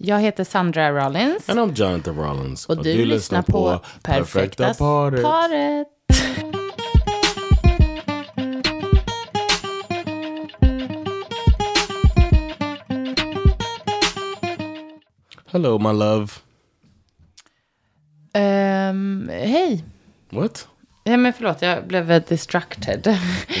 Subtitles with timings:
[0.00, 1.48] Jag heter Sandra Rollins.
[1.48, 2.66] And I'm Jonathan Rollins.
[2.66, 5.22] Och du, lyssnar på Perfekta paret.
[5.22, 5.86] paret.
[15.46, 16.32] Hello my love.
[18.32, 19.84] Ehm, hej.
[20.30, 20.68] What?
[21.04, 23.06] Ja, men förlåt, jag blev distracted.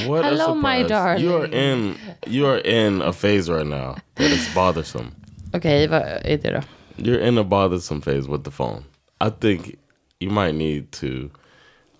[0.06, 1.28] What Hello my darling.
[1.28, 1.94] You're in
[2.26, 5.10] you're in a phase right now that is bothersome.
[5.52, 6.60] Okej, vad är det då?
[7.02, 8.82] You're in a bothersome phase with the phone.
[9.20, 9.74] I think
[10.18, 11.06] you might need to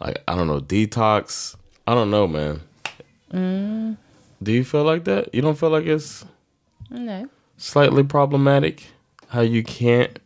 [0.06, 1.56] like I don't know, detox.
[1.86, 2.60] I don't know, man.
[3.32, 3.96] Mm.
[4.38, 5.34] Do you feel like that?
[5.34, 6.24] You don't feel like it's
[6.90, 7.26] Nej.
[7.56, 8.92] slightly problematic
[9.28, 10.18] how you can't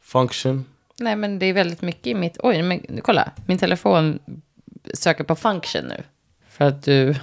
[0.00, 0.64] function?
[0.98, 2.36] Nej, men det är väldigt mycket i mitt...
[2.42, 3.32] Oj, men kolla.
[3.46, 4.18] Min telefon
[4.94, 6.02] söker på function nu.
[6.48, 7.14] För att du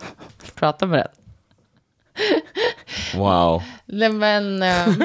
[0.54, 1.08] pratar med den.
[3.14, 3.62] Wow.
[3.86, 4.62] Nej, men...
[4.62, 5.02] ehm,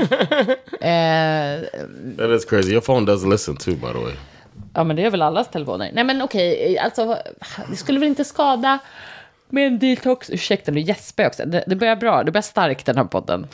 [0.82, 1.68] eh,
[2.18, 2.72] That is crazy.
[2.72, 4.14] Your phone does listen too, by the way.
[4.74, 5.92] ja, men det är väl allas telefoner.
[5.94, 6.78] Nej, men okej.
[6.78, 7.18] alltså,
[7.70, 8.80] det skulle väl inte skada
[9.50, 10.30] med en detox.
[10.30, 11.46] Ursäkta, nu gäspar jag också.
[11.46, 12.24] Det, det börjar bra.
[12.24, 13.48] Det börjar starkt, den här podden.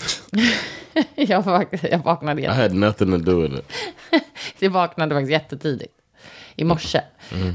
[1.15, 3.65] jag, vak- jag vaknade I jätte- had nothing to do with it.
[4.59, 5.93] Jag vaknade faktiskt jättetidigt
[6.55, 7.01] i morse.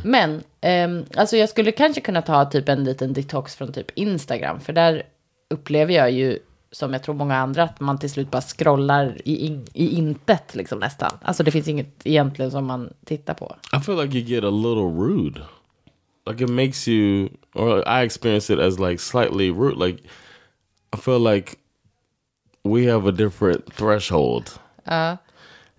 [0.05, 4.60] Men ehm, alltså jag skulle kanske kunna ta typ en liten detox från typ Instagram.
[4.60, 5.02] För där
[5.50, 6.38] upplever jag ju,
[6.75, 10.55] som jag tror många andra, att man till slut bara scrollar i, in, i intet
[10.55, 11.11] liksom nästan.
[11.22, 13.56] Alltså det finns inget egentligen som man tittar på.
[13.77, 15.40] I feel like you get a little rude.
[16.27, 19.86] Like it makes you, or I experience it as like slightly rude.
[19.86, 20.02] Like
[20.95, 21.58] I feel like
[22.64, 24.58] we have a different threshold,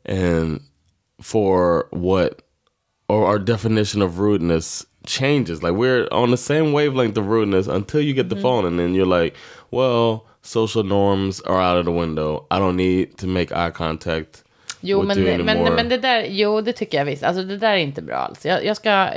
[0.06, 0.62] and
[1.22, 2.42] for what,
[3.08, 5.64] or our definition of rudeness changes.
[5.64, 8.94] Like we're on the same wavelength of rudeness until you get the phone, and then
[8.94, 9.36] you're like,
[9.72, 12.46] well, social norms are out of the window.
[12.52, 14.42] I don't need to make eye contact.
[14.88, 17.24] Jo, men, men, men det där, jo, det tycker jag visst.
[17.24, 18.46] Alltså det där är inte bra alls.
[18.46, 19.10] Jag, jag ska,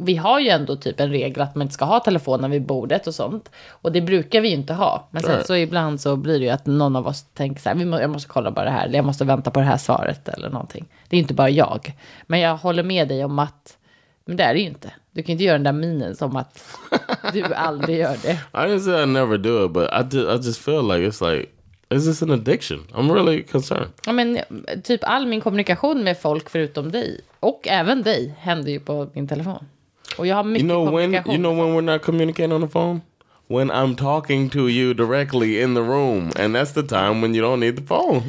[0.00, 3.06] vi har ju ändå typ en regel att man inte ska ha telefonen vid bordet
[3.06, 3.50] och sånt.
[3.70, 5.08] Och det brukar vi ju inte ha.
[5.10, 5.46] Men sen Right.
[5.46, 8.00] så ibland så blir det ju att någon av oss tänker så här, vi må,
[8.00, 10.48] jag måste kolla på det här, eller jag måste vänta på det här svaret eller
[10.50, 10.86] någonting.
[11.08, 11.92] Det är inte bara jag.
[12.26, 13.76] Men jag håller med dig om att,
[14.30, 14.92] men det är det ju inte.
[15.12, 16.64] Du kan inte göra den där minen som att
[17.32, 18.30] du aldrig gör det.
[18.32, 21.30] I didn't say I never do it, but I just, I just feel like it's
[21.34, 21.48] like,
[21.90, 22.78] is this an addiction?
[22.94, 23.88] I'm really concerned.
[24.06, 24.38] Ja, men
[24.84, 29.28] typ all min kommunikation med folk förutom dig, och även dig, händer ju på min
[29.28, 29.64] telefon.
[30.18, 31.34] Och jag har mycket You know when kommunikation.
[31.34, 33.00] you know when we're not communicating on the phone?
[33.48, 37.44] When I'm talking to you directly in the room, and that's the time when you
[37.44, 38.22] don't need the phone.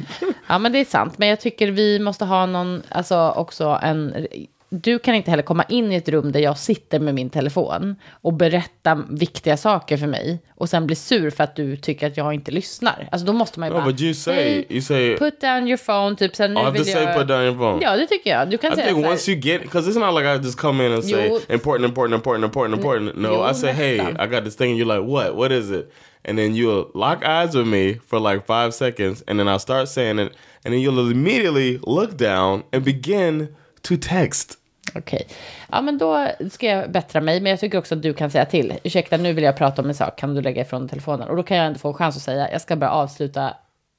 [0.48, 1.18] Ja, men det är sant.
[1.18, 4.26] Men jag tycker vi måste ha någon, alltså också en...
[4.74, 7.96] Du kan inte heller komma in i ett rum där jag sitter med min telefon
[8.10, 12.16] och berätta viktiga saker för mig och sen bli sur för att du tycker att
[12.16, 13.08] jag inte lyssnar.
[13.12, 13.86] Alltså då måste man ju no, bara...
[13.86, 16.62] but you say "Hej, you say Put down your phone, typ så här, nu I
[16.62, 17.16] have vill to say jag...
[17.16, 17.82] put down your phone.
[17.82, 18.50] Ja, det tycker jag.
[18.50, 20.86] Du kan I säga think once you get, because it's not like I just come
[20.86, 21.40] in and say Jo.
[21.48, 23.16] important, important, important, important, important.
[23.16, 24.20] No, Jo, I say, hey, nästan.
[24.20, 25.36] I got this thing, and you're like, what?
[25.36, 25.92] What is it?
[26.24, 29.88] And then you'll lock eyes with me for like five seconds, and then I'll start
[29.88, 30.32] saying it,
[30.64, 33.48] and then you'll immediately look down and begin
[33.82, 34.58] to text.
[34.94, 35.26] Okej.
[35.70, 37.40] Ja, men då ska jag bättra mig.
[37.40, 38.74] Men jag tycker också att du kan säga till.
[38.84, 40.18] Ursäkta, nu vill jag prata om en sak.
[40.18, 41.28] Kan du lägga ifrån telefonen?
[41.28, 43.54] Och då kan jag ändå få en chans att säga, jag ska bara avsluta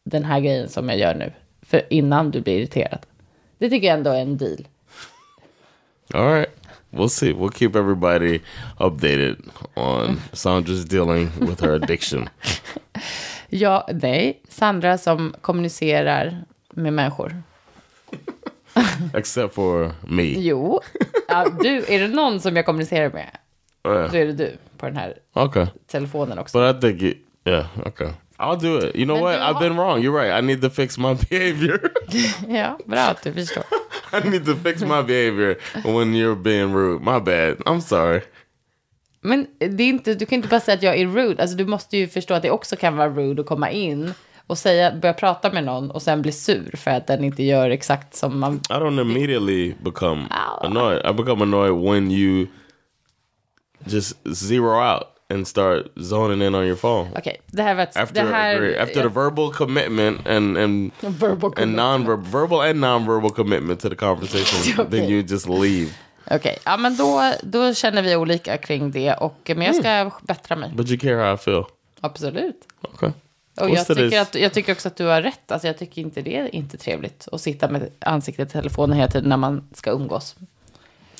[0.05, 1.33] den här grejen som jag gör nu.
[1.61, 2.99] För innan du blir irriterad.
[3.57, 4.67] Det tycker jag ändå är en deal.
[6.13, 6.49] All right.
[6.89, 7.33] We'll see.
[7.33, 8.39] We'll keep everybody
[8.79, 9.35] updated
[9.75, 12.29] on Sandra's dealing with her addiction.
[13.55, 14.41] Ja, nej.
[14.49, 17.43] Sandra som kommunicerar med människor.
[19.13, 20.23] Except for me.
[20.23, 20.81] Jo.
[21.27, 23.37] Ja, du, är det någon som jag kommunicerar med?
[23.87, 25.67] Uh, Då är det du på den här okay.
[25.87, 26.57] telefonen också.
[26.57, 28.09] But I think, it, yeah, okay.
[28.37, 28.95] I'll do it.
[28.95, 29.39] You know Then what?
[29.39, 30.01] do I've been wrong.
[30.01, 30.31] You're right.
[30.31, 31.79] I need to fix my behavior.
[32.47, 33.63] Ja, bra att du förstår.
[34.13, 36.99] I need to fix my behavior when you're being rude.
[36.99, 37.57] My bad.
[37.65, 38.21] I'm sorry.
[39.21, 41.41] Men det är inte, du kan inte bara säga att jag är rude.
[41.41, 44.13] Alltså, du måste ju förstå att det också kan vara rude att komma in
[44.47, 47.69] och säga, börja prata med någon och sen bli sur för att den inte gör
[47.69, 48.55] exakt som man...
[48.55, 50.65] I don't immediately become Ow.
[50.65, 51.05] annoyed.
[51.09, 52.47] I become annoyed when you
[53.85, 57.09] just zero out and start zoning in on your phone.
[57.17, 57.97] Okej, det här var ett...
[57.97, 61.75] After det här, after the verbal commitment and and Verbal and commitment.
[61.77, 64.99] non verbal and non-verbal commitment to the conversation, Okay.
[64.99, 65.89] then you just leave.
[66.31, 69.13] Okej, ja men då, då känner vi olika kring det.
[69.13, 70.11] Och, men jag ska Mm.
[70.21, 70.71] bättra mig.
[70.75, 71.63] But you care how I feel.
[72.01, 72.55] Absolut.
[72.93, 73.09] Okay.
[73.61, 75.51] Och jag tycker, att, jag tycker också att du har rätt.
[75.51, 79.07] Alltså jag tycker inte det är inte trevligt att sitta med ansiktet i telefonen hela
[79.07, 80.35] tiden när man ska umgås.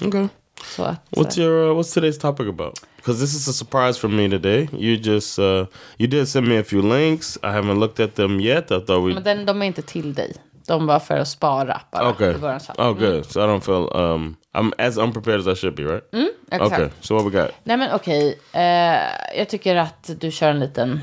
[0.06, 0.28] Okay.
[0.66, 2.80] Så att, What's your uh, What's today's topic about?
[2.96, 4.70] Because this is a surprise for me today.
[4.72, 5.66] You just uh,
[5.98, 7.38] you did send me a few links.
[7.44, 8.72] I haven't looked at them yet.
[8.72, 9.14] I thought we.
[9.14, 10.36] Men den, de är inte till dig.
[10.68, 12.10] De var för att spara bara.
[12.10, 12.34] Okay.
[12.78, 13.26] Oh, good.
[13.26, 16.04] So I don't feel um I'm as unprepared as I should be, right?
[16.52, 16.74] Exakt.
[16.74, 16.90] Okay.
[17.02, 17.52] So what we got?
[17.64, 18.40] Nej men okej.
[18.52, 21.02] Eh, jag tycker att du kör en liten,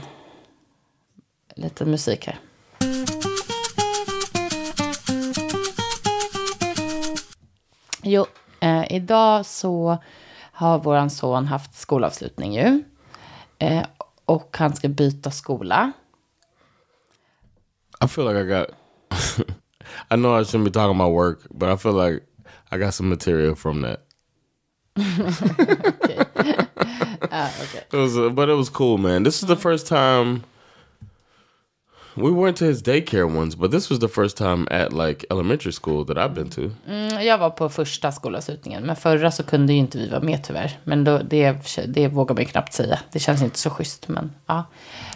[1.60, 2.38] liten musik här.
[8.02, 8.26] Jo,
[8.60, 9.98] eh, idag så
[10.52, 12.84] har våran son haft skolavslutning ju.
[13.58, 13.86] Eh,
[14.24, 15.92] och han ska byta skola.
[18.04, 18.66] I feel like I got.
[20.10, 22.22] I know I shouldn't be talking about work, but I feel like
[22.70, 24.06] I got some material from that.
[27.92, 29.22] It was, uh, but it was cool, man.
[29.22, 30.44] This is the first time
[32.22, 35.72] we went to his daycare once, but this was the first time at like elementary
[35.72, 36.60] school that I've been to.
[36.88, 40.44] Mm, Jag var på första skolavslutningen, men förra så kunde ju inte vi vara med
[40.44, 40.78] tyvärr.
[40.84, 41.56] Men då, det,
[41.88, 42.98] det vågar man ju knappt säga.
[43.12, 44.64] Det känns inte så schysst, men ja.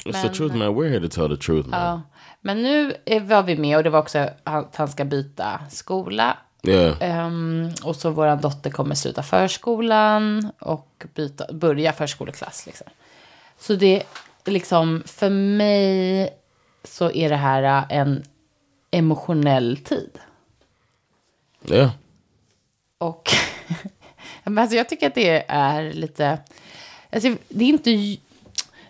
[0.05, 0.69] It's the truth, man.
[0.69, 1.81] We're here to tell the truth, man.
[1.81, 2.03] Ja,
[2.41, 6.37] men nu är- var vi med och det var också att han ska byta skola.
[6.67, 6.97] Yeah.
[7.01, 12.67] Ehm, och så vår dotter kommer sluta förskolan och byta, börja förskoleklass.
[12.67, 12.87] Liksom.
[13.59, 14.03] Så det
[14.45, 16.31] är liksom, för mig
[16.85, 18.25] så är det här äh, en
[18.91, 20.19] emotionell tid.
[21.71, 21.91] Yeah.
[22.99, 23.31] Och
[24.45, 26.39] men alltså jag tycker att det är lite...
[27.11, 28.17] Alltså det är inte...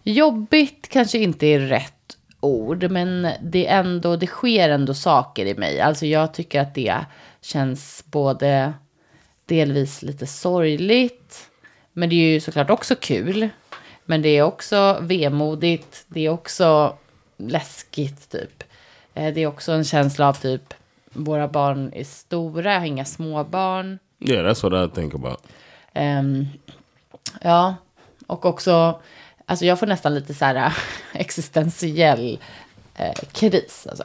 [0.02, 5.54] Jobbigt kanske inte är rätt ord, men det, är ändå, det sker ändå saker i
[5.54, 5.80] mig.
[5.80, 6.96] Alltså jag tycker att det
[7.40, 8.72] känns både
[9.46, 11.50] delvis lite sorgligt,
[11.92, 13.48] men det är ju såklart också kul.
[14.04, 16.96] Men det är också vemodigt, det är också
[17.48, 18.64] läskigt typ.
[19.14, 20.74] Eh, Det är också en känsla av typ,
[21.12, 23.98] våra barn är stora, jag har inga små barn.
[24.20, 25.42] Yeah, that's what I think about.
[25.92, 26.46] Ehm,
[27.40, 27.74] ja,
[28.26, 29.00] och också,
[29.46, 30.76] alltså jag får nästan lite så här
[31.12, 32.38] existentiell
[32.94, 33.86] eh, kris.
[33.90, 34.04] Alltså.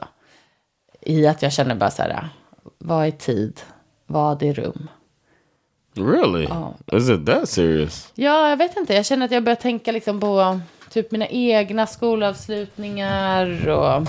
[1.02, 2.30] I att jag känner bara så här,
[2.78, 3.62] vad är tid?
[4.06, 4.88] Vad är rum?
[5.94, 6.46] Really?
[6.48, 6.72] Oh.
[6.94, 8.12] Is it that serious?
[8.16, 8.94] Ja, jag vet inte.
[8.94, 10.60] Jag känner att jag börjar tänka liksom på
[10.90, 14.08] typ mina egna skolavslutningar och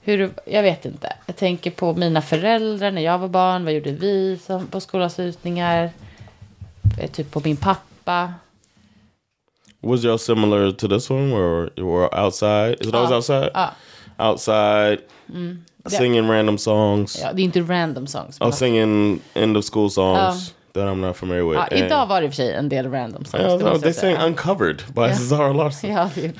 [0.00, 1.12] hur, jag vet inte.
[1.26, 3.64] Jag tänker på mina föräldrar när jag var barn.
[3.64, 5.90] Vad gjorde vi som, på skolavslutningar?
[7.00, 8.34] Eh, Typ på min pappa.
[9.80, 12.76] Was y'all similar to this one where you were outside?
[12.80, 13.16] Is it always Ja.
[13.16, 13.50] outside?
[13.54, 13.70] Ja.
[14.18, 14.98] Outside,
[15.86, 17.18] singing random songs.
[17.22, 18.40] Ja, det är inte random songs.
[18.40, 21.58] Oh, singing end of school songs that I'm not familiar with.
[21.58, 23.44] ja, And- idag var det i och för sig en del random songs.
[23.44, 25.90] Yeah, no, they sang Uncovered by Cesar Larson.
[25.90, 26.32] Ja, det.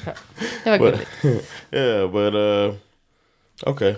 [0.64, 1.08] Det var gulligt.
[1.72, 2.74] yeah, but uh,
[3.70, 3.94] okay.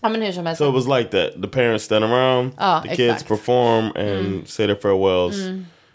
[0.00, 0.58] Ja, men hur som helst.
[0.58, 1.42] So it was like that.
[1.42, 3.28] The parents stand around, Ja, the kids exakt.
[3.28, 5.36] perform and say their farewells.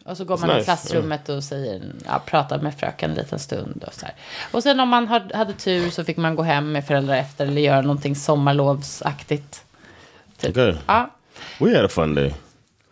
[0.06, 3.16] Och så går It's man i nice, klassrummet och säger, ja, pratar med fröken en
[3.18, 3.84] liten stund.
[3.88, 4.16] Och, så här.
[4.52, 7.46] och sen om man hade, hade tur så fick man gå hem med föräldrar efter
[7.46, 9.64] eller göra någonting sommarlovsaktigt.
[10.38, 10.50] Typ.
[10.50, 10.74] Okay.
[10.88, 11.10] Ja,
[11.60, 12.34] We had a fun day.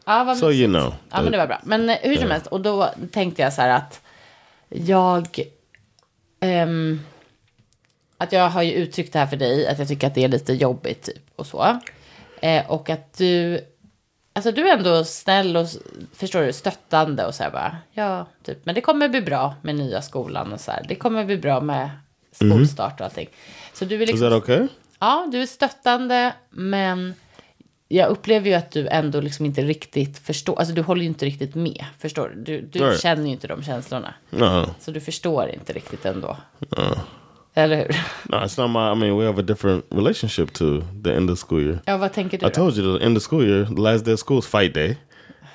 [0.08, 0.94] Ja, vad So you know.
[1.12, 1.62] Ja, men det var bra.
[1.64, 4.02] Men eh, hur som helst, och då tänkte jag så här att
[4.70, 5.28] jag...
[6.40, 7.00] ehm,
[8.18, 10.28] att jag har ju uttryckt det här för dig, att jag tycker att det är
[10.28, 11.80] lite jobbigt typ och så.
[12.42, 13.62] Eh, och att du...
[14.34, 15.68] Alltså du är ändå snäll och
[16.14, 19.76] förstår du, stöttande och så här bara, ja, typ, men det kommer bli bra med
[19.76, 20.86] nya skolan och så här.
[20.88, 21.90] Det kommer bli bra med
[22.32, 23.30] skolstart och allting.
[23.74, 24.68] Så du är Is liksom, that okay?
[25.00, 27.14] Ja, du är stöttande, men
[27.88, 30.60] jag upplever ju att du ändå liksom inte riktigt förstår.
[30.60, 32.62] Alltså du håller ju inte riktigt med, förstår du?
[32.62, 34.14] Du, du känner ju inte de känslorna.
[34.30, 36.38] No, Så du förstår inte riktigt ändå.
[37.54, 37.96] Eller hur?
[38.24, 38.92] no, it's not my.
[38.92, 41.80] I mean, we have a different relationship to the end of school year.
[41.86, 42.56] Ja, vad tänker du I då?
[42.56, 44.98] told you the end of school year, the last day of school is fight day.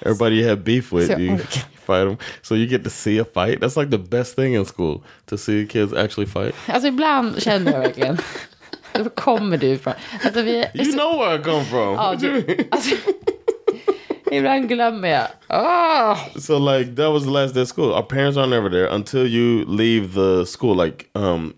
[0.00, 1.38] Everybody you have beef with, you
[1.86, 2.16] fight them.
[2.42, 3.60] So you get to see a fight.
[3.60, 6.54] That's like the best thing in school to see kids actually fight.
[6.66, 8.18] Alltså ibland känner jag verkligen,
[9.00, 9.94] var kommer du ifrån?
[10.24, 11.94] Alltså vi, You know where I come from.
[11.94, 12.94] ja, you du, alltså,
[14.32, 15.28] ibland glömmer jag.
[15.48, 16.16] Ah!
[16.38, 17.92] So like that was the last day of school.
[17.92, 20.74] Our parents are never there until you leave the school.
[20.84, 21.54] Like um,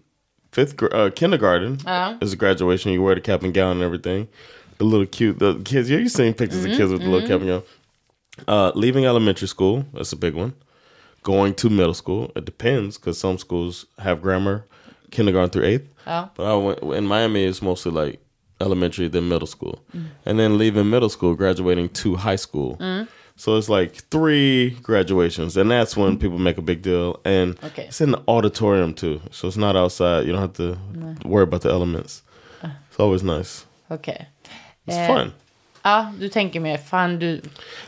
[0.53, 2.17] fifth uh, kindergarten Uh-huh.
[2.21, 2.93] is a graduation.
[2.93, 4.29] You wear the cap and gown and everything.
[4.79, 5.89] The little cute the kids.
[5.91, 7.63] Yeah, you seen pictures of kids with the little cap and gown.
[8.49, 9.85] Uh, leaving elementary school.
[9.95, 10.53] That's a big one.
[11.23, 12.31] going to middle school.
[12.37, 14.67] It depends because some schools have grammar,
[15.15, 15.89] kindergarten through eighth.
[16.07, 16.29] Ja.
[16.37, 17.45] But I went in Miami.
[17.45, 18.19] It's mostly like
[18.61, 19.79] elementary, then middle school,
[20.27, 22.77] and then leaving middle school, graduating to high school.
[22.77, 23.05] Mm-hmm.
[23.37, 27.19] So it's like three graduations, and that's when people make a big deal.
[27.25, 27.87] And Okay.
[27.89, 30.27] it's in the auditorium too, so it's not outside.
[30.27, 31.25] You don't have to mm.
[31.27, 32.23] worry about the elements.
[32.63, 32.69] Uh.
[32.91, 33.67] It's always nice.
[33.91, 34.27] Okay.
[34.87, 35.33] It's Eh, fun.
[35.85, 37.41] Ja, du tänker mer, fan du...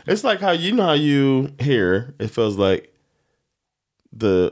[0.05, 2.93] It's like how you know how you hear It feels like
[4.19, 4.51] the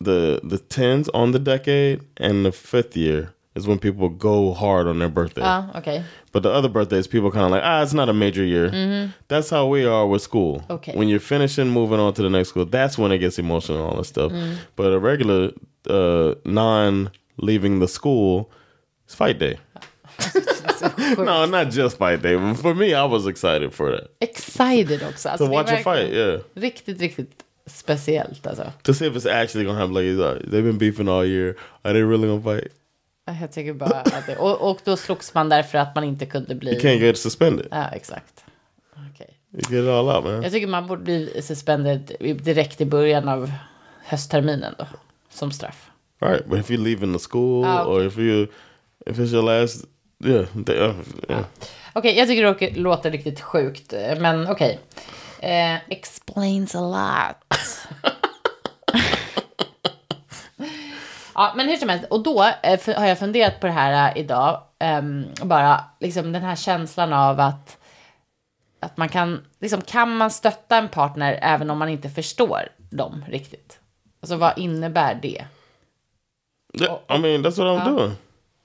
[0.00, 4.86] the the tens on the decade and the fifth year is when people go hard
[4.86, 5.40] on their birthday.
[5.40, 6.04] Ja, okay.
[6.32, 9.10] But the other birthdays, people kind of like, ah, it's not a major year.
[9.28, 10.62] That's how we are with school.
[10.68, 10.92] Okay.
[10.94, 13.88] When you're finishing, moving on to the next school, that's when it gets emotional and
[13.90, 14.32] all that stuff.
[14.76, 15.52] But a regular
[15.88, 18.50] uh, non leaving the school,
[19.06, 19.58] it's fight day.
[21.18, 22.36] no, not just fight day.
[22.36, 24.10] But for me, I was excited for that.
[24.20, 25.28] Excited också.
[25.30, 26.40] Alltså, To watch a fight, yeah.
[26.54, 28.72] Riktigt, riktigt speciellt alltså.
[28.82, 29.94] To see if it's actually gonna happen.
[29.94, 31.54] Like, uh, they've been beefing all year.
[31.82, 32.72] Are they really gonna fight?
[33.40, 36.54] Jag tycker bara att det, och, och då slogs man därför att man inte kunde
[36.54, 36.70] bli...
[36.72, 37.66] You can't get suspended.
[37.70, 38.44] Ja, exakt.
[39.14, 39.34] Okej.
[39.52, 40.42] You get it all out, man.
[40.42, 43.50] Jag tycker man borde bli suspended direkt i början av
[44.04, 44.86] höstterminen då.
[45.30, 45.90] Som straff.
[46.20, 47.92] All right, but if you leave in the school Ah, okay.
[47.94, 48.46] or if you
[49.06, 49.84] if it's your last,
[50.24, 50.94] yeah, they, uh,
[51.28, 51.44] yeah.
[51.92, 53.92] Okej, jag tycker det låter- riktigt sjukt.
[53.92, 54.78] eh, Men okej.
[55.40, 57.36] Eh, explains a lot.
[61.34, 62.04] ja, men hur som helst.
[62.10, 64.62] Och då eh, har jag funderat på det här eh, idag.
[64.78, 67.78] ehm, bara liksom den här känslan av att,
[68.80, 73.24] att man kan, liksom kan man stötta en partner även om man inte förstår dem
[73.28, 73.78] riktigt?
[74.20, 75.44] Alltså vad innebär det?
[76.80, 78.12] Yeah, I mean, that's what I'm doing.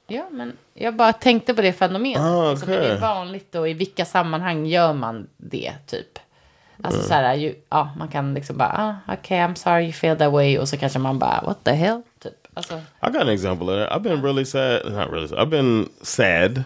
[0.07, 2.21] Ja, men jag bara tänkte på det fenomenet.
[2.21, 2.99] Ah, liksom, är det okej.
[2.99, 6.19] vanligt och i vilka sammanhang gör man det, typ?
[6.83, 7.07] Alltså Mm.
[7.07, 8.69] så här, ju, ja, man kan liksom bara,
[9.07, 10.57] ah, okej, I'm sorry you feel that way.
[10.57, 12.01] Och så kanske man bara, what the hell?
[12.19, 12.33] Typ.
[12.53, 13.97] Alltså, I got an example of that.
[13.97, 14.81] I've been really sad.
[14.91, 15.27] Not really.
[15.27, 15.39] Sad.
[15.39, 16.63] I've been sad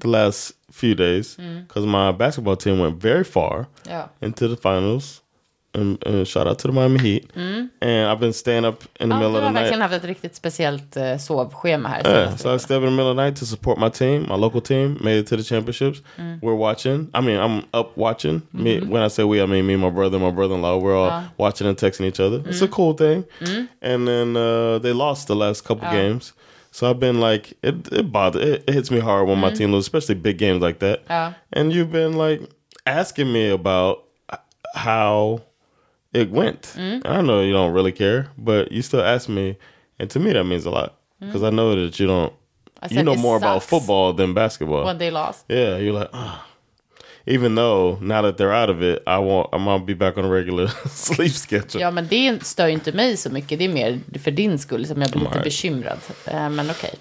[0.00, 4.08] the last few days because my basketball team went very far ja.
[4.20, 5.22] into the finals.
[5.74, 7.32] And, and eh, shout out to the Miami Heat.
[7.34, 7.68] Mm.
[7.80, 9.62] And I've been staying up in the ja, middle of the night.
[9.62, 12.02] verkligen haft ett riktigt speciellt eh, sovschema här.
[12.06, 14.26] Yeah, so I stayed up in the middle of the night to support my team.
[14.28, 16.02] My local team made it to the championships.
[16.16, 16.38] Mm.
[16.42, 17.10] We're watching.
[17.14, 18.42] I mean, I'm up watching.
[18.52, 18.90] Me mm-hmm.
[18.90, 20.78] when I say we, I mean me, my brother, my brother-in-law.
[20.78, 22.42] We're all watching and texting each other.
[22.46, 22.72] It's a mm.
[22.72, 23.24] cool thing.
[23.82, 26.32] And then uh, they lost the last couple games.
[26.70, 29.72] So I've been like, it, it bothers, it, it hits me hard when my team
[29.72, 31.34] loses, especially big games like that.
[31.52, 32.40] And you've been like
[32.86, 34.04] asking me about
[34.74, 35.42] how
[36.12, 36.74] it went.
[36.76, 39.56] I know you don't really care, but you still ask me,
[39.98, 42.32] and to me that means a lot because I know that you don't.
[42.80, 44.84] I you know more about football than basketball.
[44.84, 45.44] When they lost.
[45.48, 46.46] Yeah, you're like, ah.
[47.26, 50.24] even though now that they're out of it, I want I'm gonna be back on
[50.24, 51.80] a regular sleep schedule.
[51.80, 53.58] Ja, men det stör ju inte mig så mycket.
[53.58, 55.44] Det är mer för din skull som jag blir lite Nej.
[55.44, 55.98] bekymrad.
[56.26, 56.94] Eh, men okej.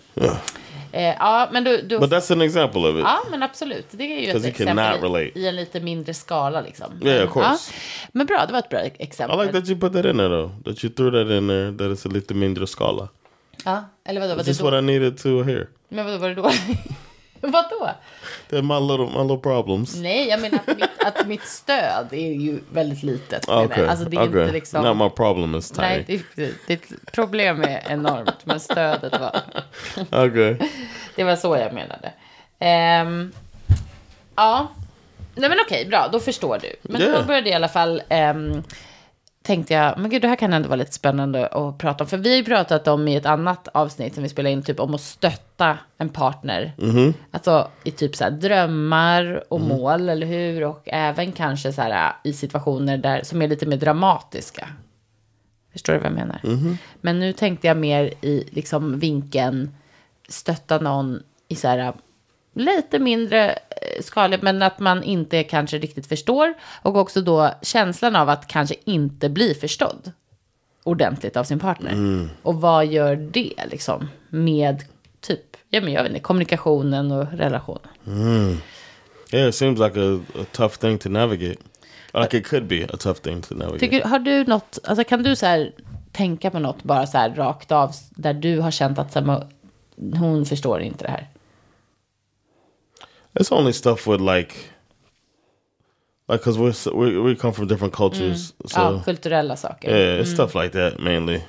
[0.91, 1.81] Eh, ja, men du...
[1.81, 3.01] du But that's an example of it.
[3.01, 3.85] Ja, men absolut.
[3.91, 6.61] Det är ju ett exempel i, i en lite mindre skala.
[6.61, 7.01] Liksom.
[7.01, 7.71] Yeah, of course.
[7.73, 8.09] Ja.
[8.11, 9.39] Men bra, det var ett bra I exempel.
[9.39, 10.51] like that you put that in there though.
[10.65, 11.71] That you threw that in there.
[11.71, 13.07] That it's a little mindre skala.
[13.65, 14.35] Ja, eller vadå?
[14.35, 15.67] Var This det is what I needed to hear.
[15.89, 16.51] Men vadå, var det då?
[17.51, 17.89] vadå?
[18.49, 19.95] Little my little problems.
[19.95, 23.45] Nej, jag menar att mitt, att mitt stöd är ju väldigt litet.
[23.47, 23.65] jag.
[23.65, 23.87] Okay.
[23.87, 24.41] Alltså det är okay.
[24.41, 24.83] inte liksom...
[24.83, 25.87] Now my problem is tiny.
[25.87, 29.41] Nej, det, ditt problem är enormt, men stödet var...
[30.25, 30.57] Okay.
[31.15, 32.13] Det var så jag menade.
[32.59, 33.31] Ehm,
[34.35, 34.67] ja,
[35.35, 36.75] nej men okej, bra, då förstår du.
[36.81, 37.19] Men Yeah.
[37.19, 38.63] då började i alla fall, ehm,
[39.47, 42.09] tänkte jag, men gud det här kan ändå vara lite spännande att prata om.
[42.09, 44.79] För vi har ju pratat om i ett annat avsnitt som vi spelade in, typ
[44.79, 46.73] om att stötta en partner.
[47.31, 50.63] Alltså i typ så här drömmar och mål, eller hur?
[50.63, 54.67] Och även kanske så här i situationer där, som är lite mer dramatiska.
[55.71, 56.41] Förstår du vad jag menar?
[57.01, 59.75] Men nu tänkte jag mer i liksom vinkeln
[60.29, 61.93] stötta någon i så här
[62.57, 66.53] lite mindre eh, skaligt, men att man inte kanske riktigt förstår.
[66.81, 70.11] Och också då känslan av att kanske inte bli förstådd
[70.83, 72.29] ordentligt av sin partner.
[72.41, 74.83] Och vad gör det liksom med
[75.21, 77.87] typ, ja men jag vet inte, kommunikationen och relationen.
[79.31, 81.59] Yeah, it seems like a, a tough thing to navigate.
[82.13, 83.79] Like it could be a tough thing to navigate.
[83.79, 85.71] Tycker, har du något, alltså kan du så här
[86.11, 89.47] tänka på något bara så här rakt av där du har känt att så här,
[90.19, 91.27] hon förstår inte det här?
[93.39, 94.53] It's only stuff with like,
[96.27, 99.89] like because we're, we we come from different cultures, so ja, kulturella saker.
[99.89, 101.41] yeah, it's stuff like that mainly.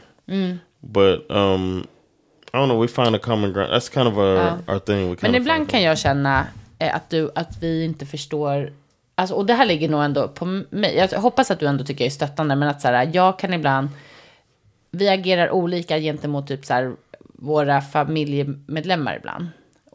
[0.81, 1.87] But um,
[2.55, 2.79] I don't know.
[2.79, 3.73] We find a common ground.
[3.73, 5.11] That's kind of our our thing.
[5.11, 6.47] We kind Men ibland kan jag känna
[6.79, 8.73] eh, att, du, att vi inte förstår
[9.15, 10.97] alltså, och det här ligger nog ändå på mig.
[10.97, 13.55] Jag hoppas att du ändå tycker jag är stöttande, men att så här, jag kan
[13.55, 13.89] ibland,
[14.91, 19.47] vi agerar olika gentemot typ så här, våra familjemedlemmar ibland.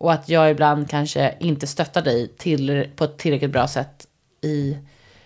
[0.03, 4.07] Och att jag ibland kanske inte stöttar dig till, på ett tillräckligt bra sätt
[4.41, 4.77] i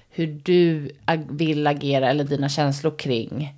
[0.09, 0.91] hur du
[1.29, 3.55] vill agera eller dina känslor kring.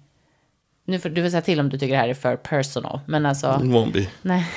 [0.86, 3.26] Nu får du får säga till om du tycker det här är för personal, men
[3.26, 3.62] alltså.
[3.64, 4.08] It won't be.
[4.22, 4.48] Nej,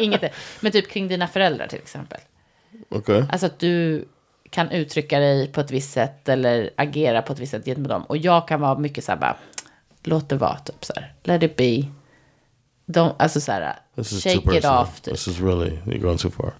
[0.00, 0.34] inget.
[0.60, 2.20] Men typ kring dina föräldrar till exempel.
[2.88, 3.24] Okay.
[3.30, 4.04] Alltså att du
[4.50, 8.02] kan uttrycka dig på ett visst sätt eller agera på ett visst sätt gentemot dem.
[8.02, 9.36] Och jag kan vara mycket så här bara,
[10.02, 11.86] låt det vara, typ så här, let it be.
[12.86, 15.00] De, alltså så här, This is too shake it off.
[15.02, 15.14] Typ.
[15.14, 16.52] This is really you're going too far.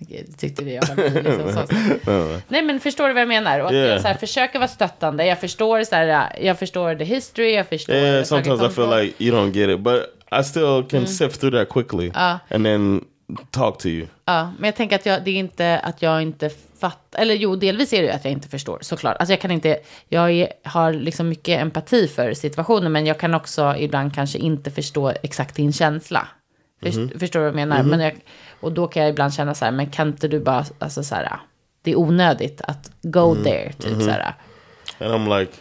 [0.00, 2.40] Du tyckte det jag var liksom så.
[2.48, 3.60] Nej men förstår du vad jag menar?
[3.60, 3.88] Och Yeah.
[3.88, 5.26] jag så här, försöker vara stöttande.
[5.26, 7.94] Jag förstår så här, jag förstår the history, jag förstår.
[7.94, 10.02] Yeah, sometimes I feel like you don't get it, but
[10.40, 13.04] I still can sift through that quickly and then
[13.50, 14.06] talk to you.
[14.24, 17.56] Ja, men jag tänker att jag, det är inte att jag inte fattar, eller jo,
[17.56, 19.16] delvis är det ju att jag inte förstår, såklart.
[19.18, 23.34] Alltså jag kan inte, jag är, har liksom mycket empati för situationen, men jag kan
[23.34, 26.28] också ibland kanske inte förstå exakt din känsla.
[26.82, 27.82] Först, Förstår du vad jag menar?
[27.82, 28.20] Men jag,
[28.60, 31.14] och då kan jag ibland känna så här, men kan inte du bara, alltså så
[31.14, 31.40] här,
[31.82, 34.34] det är onödigt att go there, typ så här.
[34.98, 35.52] And I'm like,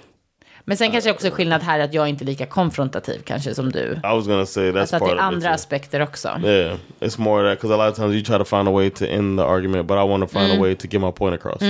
[0.69, 3.71] Men sen kanske också är skillnad här att jag inte är lika konfrontativ kanske som
[3.71, 3.79] du.
[4.03, 6.27] I was gonna say that's Alltså att det är andra aspekter också.
[6.43, 8.89] Yeah, it's more that because a lot of times you try to find a way
[8.89, 11.35] to end the argument, but I want to find a way to get my point
[11.35, 11.61] across,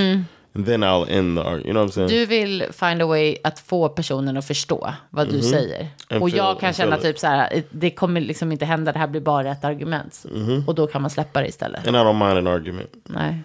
[0.54, 1.66] and then I'll end the argument.
[1.66, 2.08] You know what I'm saying?
[2.08, 5.86] Du vill find a way att få personen att förstå vad du säger.
[6.10, 8.98] And och feel- jag kan känna typ så här, det kommer liksom inte hända, det
[8.98, 10.24] här blir bara ett argument.
[10.66, 11.86] Och då kan man släppa det istället.
[11.86, 12.90] and I don't mind an argument.
[13.04, 13.38] Nej.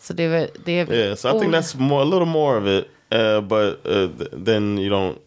[0.00, 0.92] Så det är väl- det är...
[0.92, 1.58] Yeah, so I think Oh.
[1.58, 5.18] that's more a little more of it, uh, but uh, th- then you don't.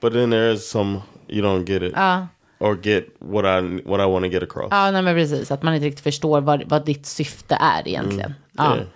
[0.00, 2.26] But then there is some you don't get it Ja,
[2.58, 4.68] or get what I what I want to get across.
[4.70, 5.50] ja nej, men precis.
[5.50, 8.34] Att man inte riktigt förstår vad, vad ditt syfte är egentligen.
[8.52, 8.74] Ja.
[8.76, 8.86] Yeah.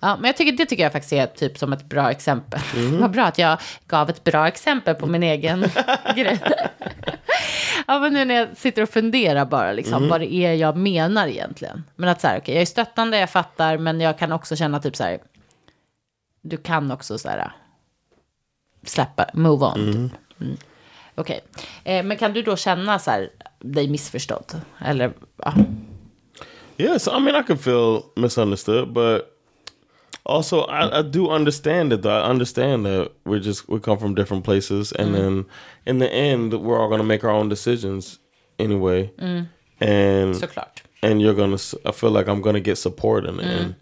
[0.00, 2.60] Ja, men jag tycker, det tycker jag faktiskt är typ som ett bra exempel.
[3.00, 3.58] Vad bra att jag
[3.88, 5.60] gav ett bra exempel på min egen
[6.16, 6.40] grej.
[7.86, 11.26] ja, men nu när jag sitter och funderar bara, liksom, vad det är jag menar
[11.28, 11.84] egentligen.
[11.96, 14.80] Men att så här, okej, jag är stöttande, jag fattar, men jag kan också känna
[14.80, 15.18] typ så här,
[16.48, 17.52] du kan också så här,
[18.82, 19.74] släppa, move on.
[19.74, 20.40] Typ.
[20.40, 20.56] Mm.
[21.14, 21.44] Okej,
[21.84, 23.30] eh, men kan du då känna så här,
[23.60, 24.60] dig missförstådd?
[24.78, 25.54] Eller, ja.
[26.78, 29.22] Yeah, so I mean, I could feel misunderstood, but
[30.22, 32.02] also I, I do understand it.
[32.02, 35.44] Though I understand that we're just we come from different places, and then
[35.86, 38.18] in the end, we're all gonna make our own decisions
[38.58, 39.10] anyway.
[39.80, 40.82] And såklart.
[41.02, 43.74] and you're gonna, I feel like I'm gonna get support in the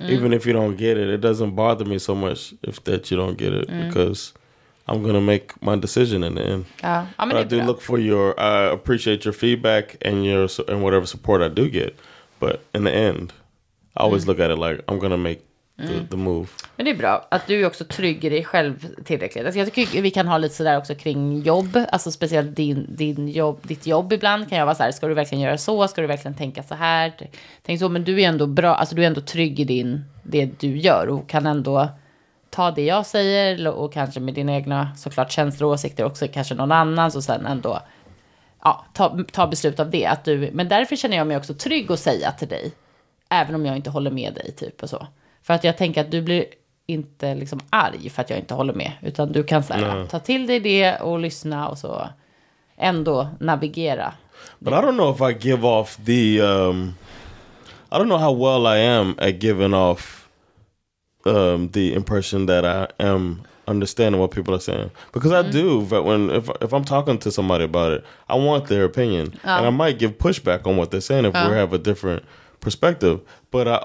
[0.00, 1.08] end, even if you don't get it.
[1.08, 4.32] It doesn't bother me so much if that you don't get it because
[4.88, 6.64] I'm gonna make my decision in the end.
[6.82, 8.34] Ja men But I do look for your.
[8.38, 11.96] I appreciate your feedback and your and whatever support I do get.
[12.40, 13.32] But in the end,
[13.96, 15.40] I always look at it like I'm gonna make
[15.76, 16.46] the, the move.
[16.76, 19.44] Men det är bra att du är också trygg i dig själv tillräckligt.
[19.44, 21.78] Alltså jag tycker vi kan ha lite sådär också kring jobb.
[21.92, 25.14] Alltså speciellt din, din jobb, ditt jobb ibland kan jag vara så här, ska du
[25.14, 25.88] verkligen göra så?
[25.88, 27.12] Ska du verkligen tänka så här?
[27.62, 30.60] Tänk så, men du är ändå bra, alltså du är ändå trygg i din, det
[30.60, 31.88] du gör och kan ändå
[32.50, 36.54] ta det jag säger och kanske med dina egna såklart känslor och åsikter också, kanske
[36.54, 37.80] någon annans och sen ändå
[38.62, 40.06] ja, ta, ta beslut av det.
[40.06, 42.72] Att du, men därför känner jag mig också trygg att säga till dig,
[43.28, 45.06] även om jag inte håller med dig typ och så.
[45.46, 46.44] För att jag tänker att du blir
[46.86, 50.46] inte liksom arg för att jag inte håller med, utan du kan här, ta till
[50.46, 52.08] dig det och lyssna och så
[52.76, 54.12] ändå navigera.
[54.58, 56.40] But I don't know if I give off the.
[56.40, 56.94] Um,
[57.92, 60.28] I don't know how well I am at giving off
[61.24, 65.80] um, the impression that I am understanding what people are saying because I do.
[65.80, 69.66] But when if if I'm talking to somebody about it, I want their opinion, and
[69.66, 72.22] I might give pushback on what they're saying if we have a different
[72.60, 73.84] perspective, but I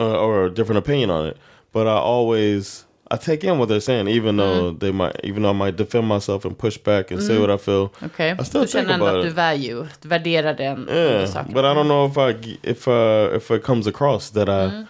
[0.00, 1.36] uh, or a different opinion on it.
[1.72, 5.50] But I always I take in what they're saying, even though they might, even though
[5.50, 7.92] I might defend myself and push back and say what I feel.
[8.02, 8.30] Okay.
[8.38, 9.34] I still du think känner ändå about att du it.
[9.34, 13.50] value, du värderar den Yeah, but I don't know if I g- if uh if
[13.50, 14.86] it comes across that I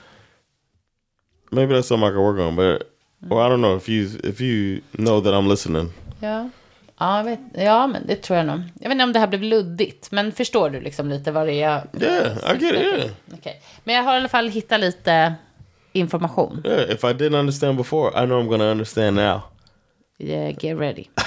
[1.50, 2.90] maybe that's something I can work on, but
[3.30, 5.90] or I don't know if you if you know that I'm listening.
[6.22, 6.48] Ja.
[6.98, 8.60] Ja, jag vet, ja, men det tror jag nog.
[8.80, 11.62] Jag vet inte om det här blev luddigt, men förstår du liksom lite vad det
[11.62, 11.86] är?
[12.00, 12.80] Yeah, I get it.
[12.80, 13.62] Yeah, Okej.
[13.84, 15.34] Men jag har i alla fall hittat lite
[15.92, 16.62] information.
[16.64, 16.90] yeah.
[16.90, 19.40] If I didn't understand before, I know I'm gonna understand now.
[20.18, 21.10] Yeah, get ready.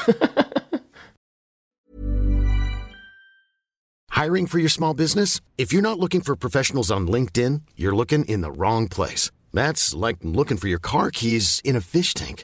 [4.10, 5.41] Hiring for your small business?
[5.58, 9.30] If you're not looking for professionals on LinkedIn, you're looking in the wrong place.
[9.53, 12.43] That's like looking for your car keys in a fish tank.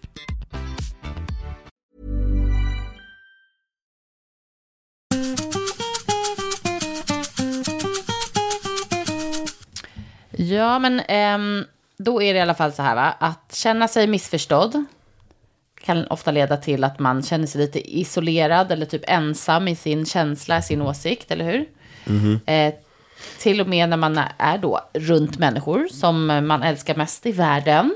[10.41, 11.65] Ja, men ehm,
[11.97, 13.15] då är det i alla fall så här, va?
[13.19, 14.85] Att känna sig missförstådd
[15.83, 20.05] kan ofta leda till att man känner sig lite isolerad eller typ ensam i sin
[20.05, 21.65] känsla, sin åsikt, eller hur?
[22.45, 22.73] Eh,
[23.39, 27.95] till och med när man är då runt människor som man älskar mest i världen.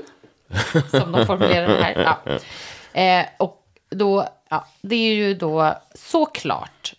[0.90, 2.18] som de formulerar det här.
[2.24, 3.00] Ja.
[3.00, 6.94] Eh, och då, ja, det är ju då såklart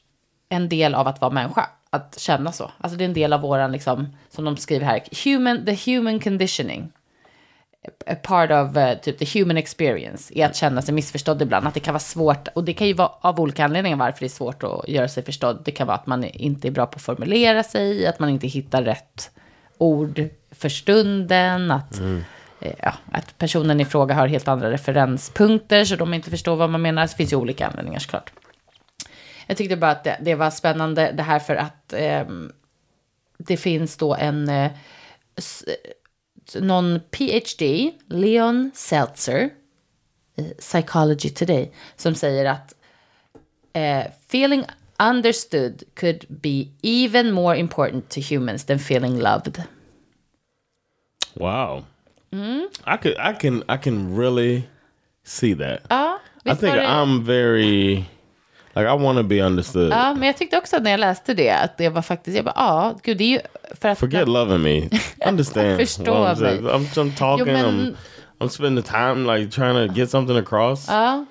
[0.50, 1.70] en del av att vara människa.
[1.98, 2.72] Att känna så.
[2.78, 6.20] Alltså det är en del av våran, liksom, som de skriver här, human, the human
[6.20, 6.92] conditioning.
[8.08, 11.68] A part of uh, typ the human experience är att känna sig missförstådd ibland.
[11.68, 14.26] Att det kan vara svårt, och det kan ju vara av olika anledningar varför det
[14.26, 15.62] är svårt att göra sig förstådd.
[15.66, 18.48] Det kan vara att man inte är bra på att formulera sig, att man inte
[18.48, 19.32] hittar rätt
[19.78, 22.00] ord för stunden, att,
[22.62, 26.70] eh, ja, att personen i fråga har helt andra referenspunkter så de inte förstår vad
[26.70, 27.02] man menar.
[27.02, 28.32] Det finns ju olika anledningar såklart.
[29.48, 32.52] Jag tyckte bara att det, det var spännande det här för att ehm,
[33.38, 34.72] det finns då en eh,
[35.36, 35.64] s-
[36.56, 39.50] någon PhD, Leon Seltzer,
[40.36, 42.74] i Psychology Today, som säger att
[43.74, 44.64] eh, feeling
[45.00, 49.64] understood could be even more important to humans than feeling loved.
[51.34, 51.86] Wow.
[52.86, 54.64] I could I can I can really
[55.24, 55.80] see that.
[55.90, 58.06] Ja, I think I'm very
[58.78, 59.92] like I want to be understood.
[59.92, 62.54] Ja, men jag tyckte också när jag läste det att det var faktiskt, jag bara,
[62.56, 63.40] ja, gud, det är ju
[63.82, 64.00] för att...
[64.00, 64.90] Forget loving me.
[65.30, 65.78] Understand.
[65.78, 66.63] Förstå I'm, saying.
[66.63, 66.74] mig.
[66.74, 67.48] I'm, I'm talking.
[67.48, 67.96] Jo, men- I'm
[68.40, 70.88] I'm spending time like trying to get something across.
[70.90, 71.26] Ja,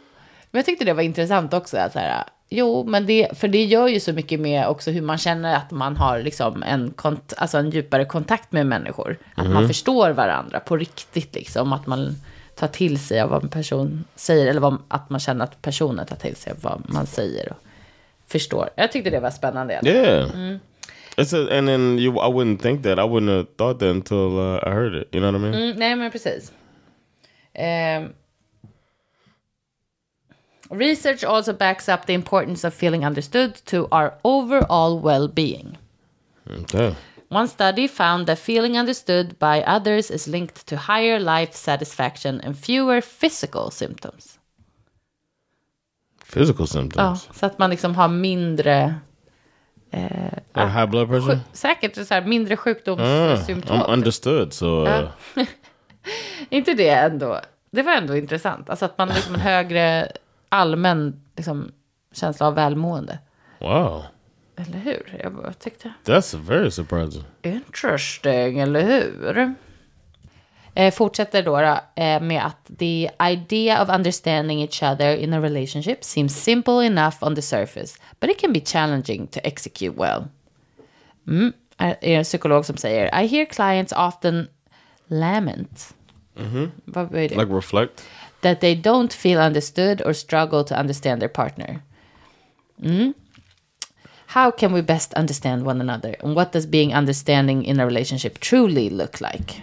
[0.50, 1.78] men jag tyckte det var intressant också.
[1.78, 5.02] Att så här, jo, men det, för det gör ju så mycket med också hur
[5.02, 9.18] man känner att man har liksom en, kont, alltså en djupare kontakt med människor.
[9.34, 11.72] Att man förstår varandra på riktigt, liksom.
[11.72, 12.16] Att man
[12.56, 16.06] tar till sig av vad en person säger, eller vad, att man känner att personen
[16.06, 17.58] tar till sig av vad man säger och
[18.26, 18.70] förstår.
[18.76, 19.80] Jag tyckte det var spännande.
[19.84, 20.58] Yeah.
[21.16, 22.98] It's a, and then you, I wouldn't think that.
[22.98, 25.08] I wouldn't have thought that until uh, I heard it.
[25.12, 25.54] You know what I mean?
[25.54, 26.52] Mm, nej, men precis.
[27.54, 28.12] Ehm.
[30.70, 35.78] research also backs up the importance of feeling understood to our overall well-being.
[36.50, 36.94] Okay.
[37.30, 42.58] One study found that feeling understood by others is linked to higher life satisfaction and
[42.58, 44.38] fewer physical symptoms.
[46.32, 47.28] Physical Ja, symptoms.
[47.32, 48.94] så att man liksom har mindre,
[50.54, 51.40] Like high blood pressure.
[51.52, 53.76] säkert så här, mindre Ah, sjukdomssymptom.
[53.80, 54.52] I'm understood.
[54.52, 55.08] So uh,
[56.50, 57.40] inte det ändå?
[57.70, 58.70] Det var ändå intressant.
[58.70, 60.12] Alltså att man har liksom en högre
[60.48, 61.72] allmän liksom,
[62.12, 63.18] känsla av välmående.
[63.60, 64.04] wow,
[64.56, 65.20] Eller hur?
[65.22, 67.24] Jag bara tyckte, that's very surprising.
[67.42, 69.54] interesting, eller hur?
[70.74, 75.40] Eh, fortsätter då, då eh, med att the idea of understanding each other in a
[75.40, 80.24] relationship seems simple enough on the surface, but it can be challenging to execute well.
[81.26, 81.52] Mm.
[81.78, 84.48] Är en psykolog som säger, I hear clients often
[85.06, 85.94] lament.
[86.84, 87.36] Vad är det?
[87.36, 88.02] Like reflect.
[88.40, 91.82] that they don't feel understood or struggle to understand their partner.
[92.82, 93.14] Mm.
[94.36, 96.14] How can we best understand one another?
[96.22, 99.62] And what does being understanding in a relationship truly look like?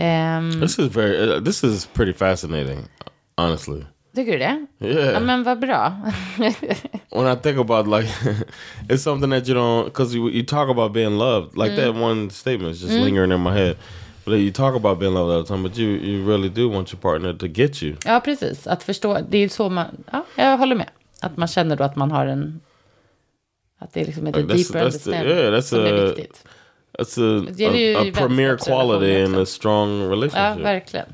[0.00, 1.16] Um, This is very.
[1.16, 2.88] Uh, this is pretty fascinating,
[3.38, 3.86] honestly.
[4.14, 4.66] tycker du det?
[4.78, 5.12] Yeah.
[5.12, 5.92] Ja, men vad bra.
[7.10, 8.08] when I think about like
[8.88, 12.30] it's something that you don't because you, you talk about being loved like that one
[12.30, 13.76] statement is just lingering in my head
[14.24, 16.92] but you talk about being loved all the time but you you really do want
[16.92, 18.66] your partner to get you ja, precis.
[18.66, 19.18] Att förstå.
[19.28, 20.04] Det är ju så man...
[20.12, 20.88] Ja, jag håller med.
[21.20, 22.60] Att man känner då att man har en...
[23.78, 25.92] Att det är liksom ett Like, that's- deeper that's the- understanding yeah, that's som är
[25.94, 26.44] a- viktigt.
[26.98, 31.06] that's a, Det ju a, a premier quality in a strong Ja, relationship verkligen.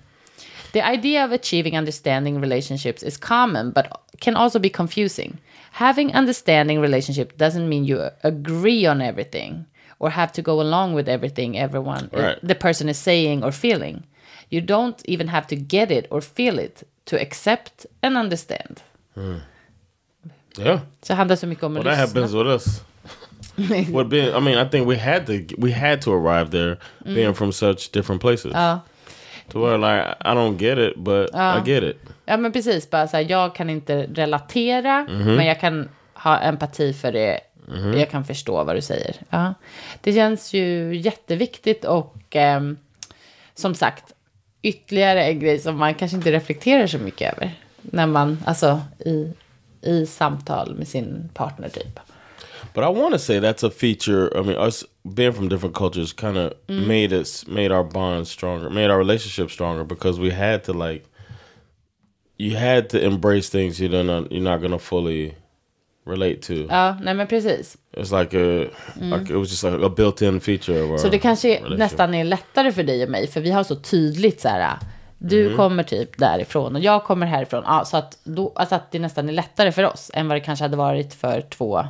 [0.72, 3.84] The idea of achieving understanding relationships is common, but
[4.20, 5.36] can also be confusing.
[5.72, 9.64] Having understanding relationship doesn't mean you agree on everything
[9.98, 12.38] or have to go along with everything everyone Right.
[12.48, 14.02] the person is saying or feeling.
[14.50, 18.80] You don't even have to get it or feel it to accept and understand.
[20.58, 20.78] Yeah.
[21.02, 22.82] Så det handlar så mycket om Well, that happens with us.
[23.90, 24.28] What being?
[24.28, 26.76] I mean, I think we had to we had to arrive there,
[27.14, 28.52] being from such different places.
[28.54, 28.80] Ja.
[29.48, 31.96] To where like I don't get it, but I get it.
[32.24, 35.34] Ja men precis, bara så här, jag kan inte relatera, Mhm.
[35.34, 37.40] men jag kan ha empati för det.
[37.96, 39.16] Jag kan förstå vad du säger.
[39.30, 39.54] Ja.
[40.00, 42.76] Det känns ju jätteviktigt och ehm,
[43.54, 44.04] som sagt,
[44.62, 47.50] ytterligare en grej som man kanske inte reflekterar så mycket över.
[47.82, 49.32] När man, alltså i,
[49.82, 52.00] i samtal med sin partner typ.
[52.74, 54.30] But I want to say that's a feature.
[54.38, 58.70] I mean, us being from different cultures kind of made us made our bond stronger,
[58.70, 61.04] made our relationship stronger because we had to like
[62.38, 65.34] you had to embrace things you don't know, you're not gonna fully
[66.04, 66.54] relate to.
[66.54, 67.76] Ja, nej men precis.
[67.96, 72.14] It's like a like it was just like a built-in feature Så det kanske nästan
[72.14, 74.78] är lättare för dig och mig, för vi har så tydligt så här,
[75.24, 77.64] du kommer typ därifrån och jag kommer härifrån.
[77.66, 80.40] Ja, så att, då, alltså att det nästan är lättare för oss än vad det
[80.40, 81.84] kanske hade varit för två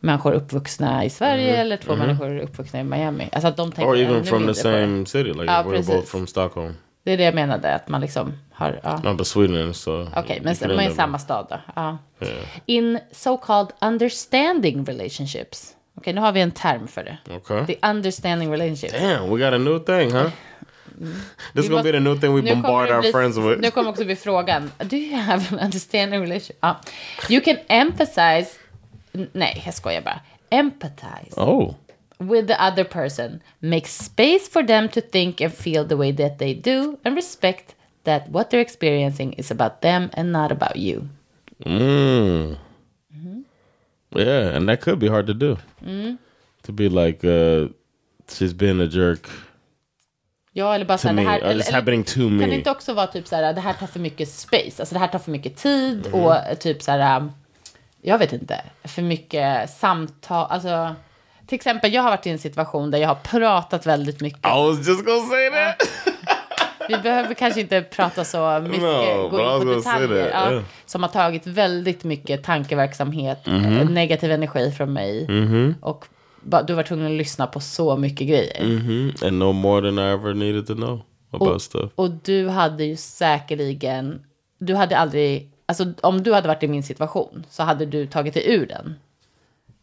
[0.00, 3.28] människor uppvuxna i Sverige eller två människor uppvuxna i Miami.
[3.32, 4.54] Alltså att de tänker or even from the på det.
[4.54, 5.32] same city.
[5.32, 5.94] Like Ja, we're precis.
[5.94, 8.80] both from Stockholm, Det är det jag menade, att man liksom har...
[8.82, 9.00] Ja.
[9.04, 9.74] not but Sweden.
[9.74, 11.56] So Okej, you men de är i samma stad då.
[11.74, 11.98] Ja.
[12.20, 12.34] Yeah.
[12.66, 15.72] In so-called understanding relationships.
[15.98, 17.34] Okej, nu har vi en term för det.
[17.36, 17.66] Okay.
[17.66, 18.92] The understanding relationship.
[18.92, 20.30] Damn, we got a new thing, huh?
[21.54, 23.60] This is gonna be the new thing we bombard our bli- friends with.
[23.60, 24.70] Nu kommer också bli frågan.
[24.78, 26.56] Do you have an understanding relationship?
[26.60, 26.80] Ja.
[27.28, 28.48] You can emphasize...
[29.32, 30.20] Nej, jag skojar bara.
[30.50, 31.74] Empathize Oh,
[32.18, 33.40] with the other person.
[33.60, 36.98] Make space for them to think and feel the way that they do.
[37.04, 41.08] And respect that what they're experiencing is about them and not about you.
[41.64, 42.56] mm.
[43.16, 43.40] Mm-hmm.
[44.18, 45.56] yeah, and that could be hard to do.
[45.84, 46.18] Mm.
[46.62, 47.68] To be like, uh,
[48.28, 49.28] she's been a jerk
[50.58, 51.40] Ja, eller bara så här, det här...
[51.40, 54.00] it's happening to Kan det inte också vara typ så här, det här tar för
[54.00, 56.20] mycket space, alltså det här tar för mycket tid Mm.
[56.20, 57.32] och eh, typ så här, um,
[58.02, 60.94] jag vet inte, för mycket samtal, alltså
[61.46, 64.46] till exempel jag har varit i en situation där jag har pratat väldigt mycket.
[64.46, 65.88] I was just gonna say that.
[66.88, 70.30] Vi behöver kanske inte prata så mycket, No, gå in på detaljer.
[70.32, 70.62] Ja, yeah.
[70.86, 73.76] Som har tagit väldigt mycket tankeverksamhet, Mhm.
[73.78, 75.26] eh, negativ energi från mig.
[75.80, 76.06] Och bara,
[76.66, 78.64] du var tvungen att lyssna på så mycket grejer.
[78.64, 81.00] hmm And no more than I ever needed to know
[81.32, 81.92] about Och, stuff.
[81.94, 84.20] och du hade ju säkerligen,
[84.58, 88.34] du hade aldrig, alltså om du hade varit i min situation så hade du tagit
[88.34, 88.94] dig ur den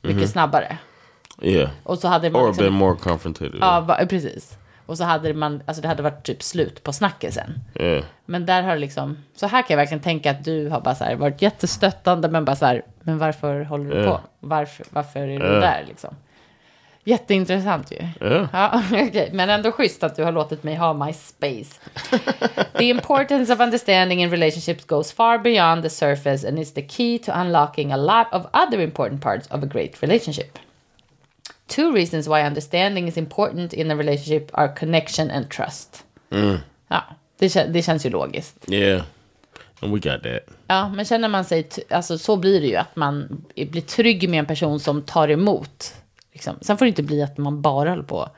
[0.02, 0.78] mycket snabbare.
[1.42, 1.70] Yeah.
[1.84, 3.52] Och så hade man Or liksom, been more confronted.
[3.62, 4.58] ja, va, precis.
[4.86, 7.54] Och så hade man, alltså det hade varit typ slut på snacket sen.
[7.76, 8.04] Yeah.
[8.26, 10.96] Men där har det liksom, så här kan jag verkligen tänka att du har bara
[10.96, 14.12] så här varit jättestöttande men bara så här, men varför håller du Ja.
[14.12, 14.22] på?
[14.48, 15.60] Varför, varför är du Ja.
[15.60, 16.16] där liksom?
[17.06, 18.28] Jätteintressant ju.
[18.28, 18.50] Yeah.
[18.54, 19.30] Ja, okej.
[19.34, 21.80] Men ändå schysst att du har låtit mig ha my space.
[22.78, 27.20] the importance of understanding in relationships goes far beyond the surface and is the key
[27.20, 30.60] to unlocking a lot of other important parts of a great relationship.
[31.68, 36.04] Two reasons why understanding is important in a relationship are connection and trust.
[36.88, 37.04] Ja,
[37.40, 38.72] det, det känns ju logiskt.
[38.72, 39.04] Yeah.
[39.82, 40.56] And we got that.
[40.68, 44.40] Ja, men känner man sig, alltså så blir det ju att man blir trygg med
[44.40, 45.94] en person som tar emot.
[46.34, 46.58] Liksom.
[46.62, 48.36] Sen får det inte bli att man bara håller på att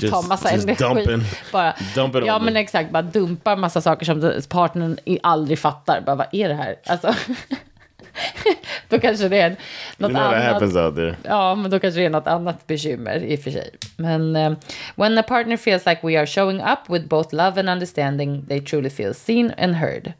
[0.00, 0.84] ta Just- massa just energi.
[0.84, 1.28] dumping.
[1.52, 6.00] Bara, Dump ja, men exakt, bara dumpar massa saker som partnern aldrig fattar.
[6.00, 6.76] Bara, vad är det här?
[6.86, 7.14] Alltså,
[8.88, 9.56] då kanske det är You
[9.96, 10.62] något know that
[10.96, 11.16] annat.
[11.22, 13.70] Ja, men då kanske det är något annat bekymmer i och för sig.
[13.96, 14.52] Men eh,
[14.94, 18.60] when a partner feels like we are showing up with both love and understanding, they
[18.60, 20.12] truly feel seen and heard.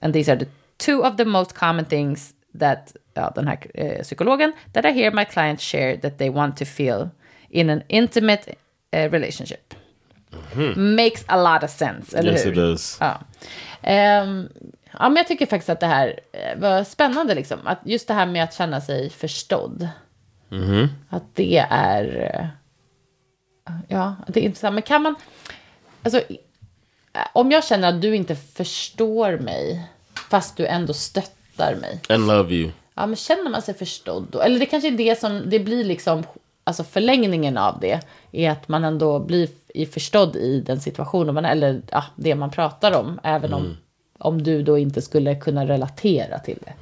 [0.00, 4.02] And these are the two of the most common things that, ja, den här eh,
[4.02, 7.08] psykologen, that I hear my clients share that they want to feel
[7.48, 8.54] in an intimate
[8.90, 9.74] eh, relationship.
[10.76, 12.50] Makes a lot of sense, eller Yes, hur?
[12.52, 12.96] it does.
[13.00, 13.20] Ja.
[13.82, 14.48] Ehm,
[14.92, 17.34] ja, men jag tycker faktiskt att det här eh, var spännande.
[17.34, 17.58] Liksom.
[17.66, 19.88] Att just det här med att känna sig förstådd.
[21.08, 22.30] Att det är...
[22.34, 22.46] eh,
[23.88, 24.74] Ja, det är intressant.
[24.74, 25.14] Men kan man...
[26.02, 29.88] Alltså, eh, om jag känner att du inte förstår mig,
[30.30, 31.32] fast du ändå stöttar
[31.70, 32.00] mig.
[32.08, 32.70] And love you.
[32.94, 34.40] Ja, men känner man sig förstådd då?
[34.40, 36.22] Eller det kanske är det som, det blir liksom,
[36.64, 38.00] alltså förlängningen av det,
[38.32, 42.50] är att man ändå blir i förstådd i den situationen, man, eller ja, det man
[42.50, 43.76] pratar om, även om,
[44.18, 46.72] om du då inte skulle kunna relatera till det.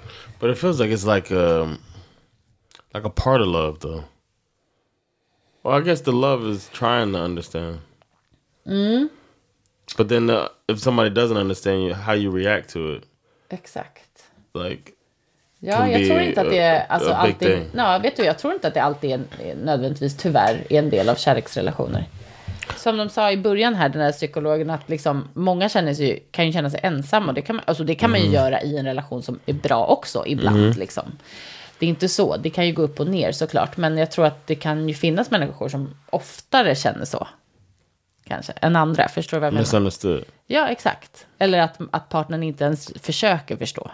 [0.40, 1.79] But it feels like it's like um
[2.95, 4.03] like a part of love though.
[5.62, 7.79] Well, I guess the love is trying to understand.
[9.97, 13.05] But then uh, if somebody doesn't understand you, how you react to it,
[13.49, 14.10] Exakt.
[14.54, 14.92] Like
[15.62, 17.62] Ja, jag tror inte att det är alltså, alltid...
[17.72, 19.20] Ja, vet du, jag tror inte att det alltid är,
[19.54, 22.04] nödvändigtvis, tyvärr, är en del av kärleksrelationer.
[22.76, 26.46] som de sa i början här, den här psykologen, att liksom, många känner sig, kan
[26.46, 27.28] ju känna sig ensamma.
[27.28, 29.52] Och det kan, man, alltså det kan man ju göra i en relation som är
[29.52, 30.76] bra också, ibland.
[30.76, 31.18] Liksom.
[31.78, 33.76] Det är inte så, det kan ju gå upp och ner såklart.
[33.76, 37.28] Men jag tror att det kan ju finnas människor som oftare känner så.
[38.24, 39.08] Kanske, än andra.
[39.08, 39.62] Förstår du vad jag menar?
[39.62, 40.24] Misunderstood.
[40.46, 41.26] Ja, exakt.
[41.38, 43.90] Eller att, att partnern inte ens försöker förstå.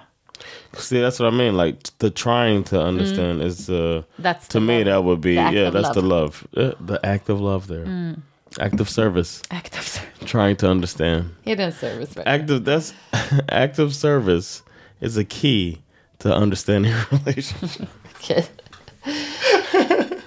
[0.74, 1.56] See, that's what I mean.
[1.56, 4.84] Like the trying to understand is uh, That's to me love.
[4.86, 6.46] that would be yeah, of that's the love.
[6.52, 8.14] love, yeah, the act of love there,
[8.60, 10.30] act of service, Act of service.
[10.30, 11.24] trying to understand.
[11.44, 12.16] Hidden service.
[12.16, 12.26] right?
[12.26, 12.94] Active that's
[13.48, 14.62] active service
[15.00, 15.78] is a key
[16.18, 17.88] to understanding a relationship.
[18.22, 18.44] okay.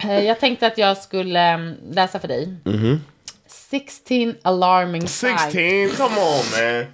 [0.04, 2.54] Eh, Jag tänkte att jag skulle um, läsa för dig.
[3.48, 5.42] 16 alarming signs.
[5.42, 6.86] 16, come on, man.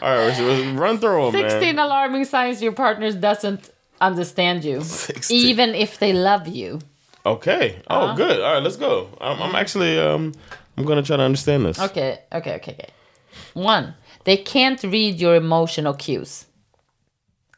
[0.00, 1.78] All right, let's, let's run through them, 16 man.
[1.78, 4.82] alarming signs your partner doesn't understand you.
[4.82, 5.36] 16.
[5.36, 6.80] Even if they love you.
[7.24, 7.82] Okay.
[7.88, 8.40] Oh, good.
[8.40, 9.08] All right, let's go.
[9.20, 10.32] I'm, I'm actually um,
[10.76, 11.78] I'm gonna try to understand this.
[11.80, 12.20] Okay.
[12.32, 12.54] Okay.
[12.56, 12.72] Okay.
[12.72, 12.90] okej.
[13.54, 16.46] One, they can't read your emotional cues.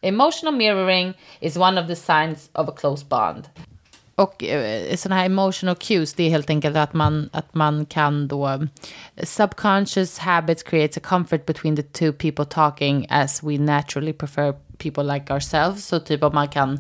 [0.03, 3.51] Emotional mirroring is one of the signs of a close bond.
[4.19, 8.29] Och eh, sådana här emotional cues, det är helt enkelt att man, att man kan
[8.29, 8.67] då...
[9.23, 15.03] Subconscious habits creates a comfort between the two people talking as we naturally prefer people
[15.15, 15.87] like ourselves.
[15.87, 16.79] Så typ om man kan...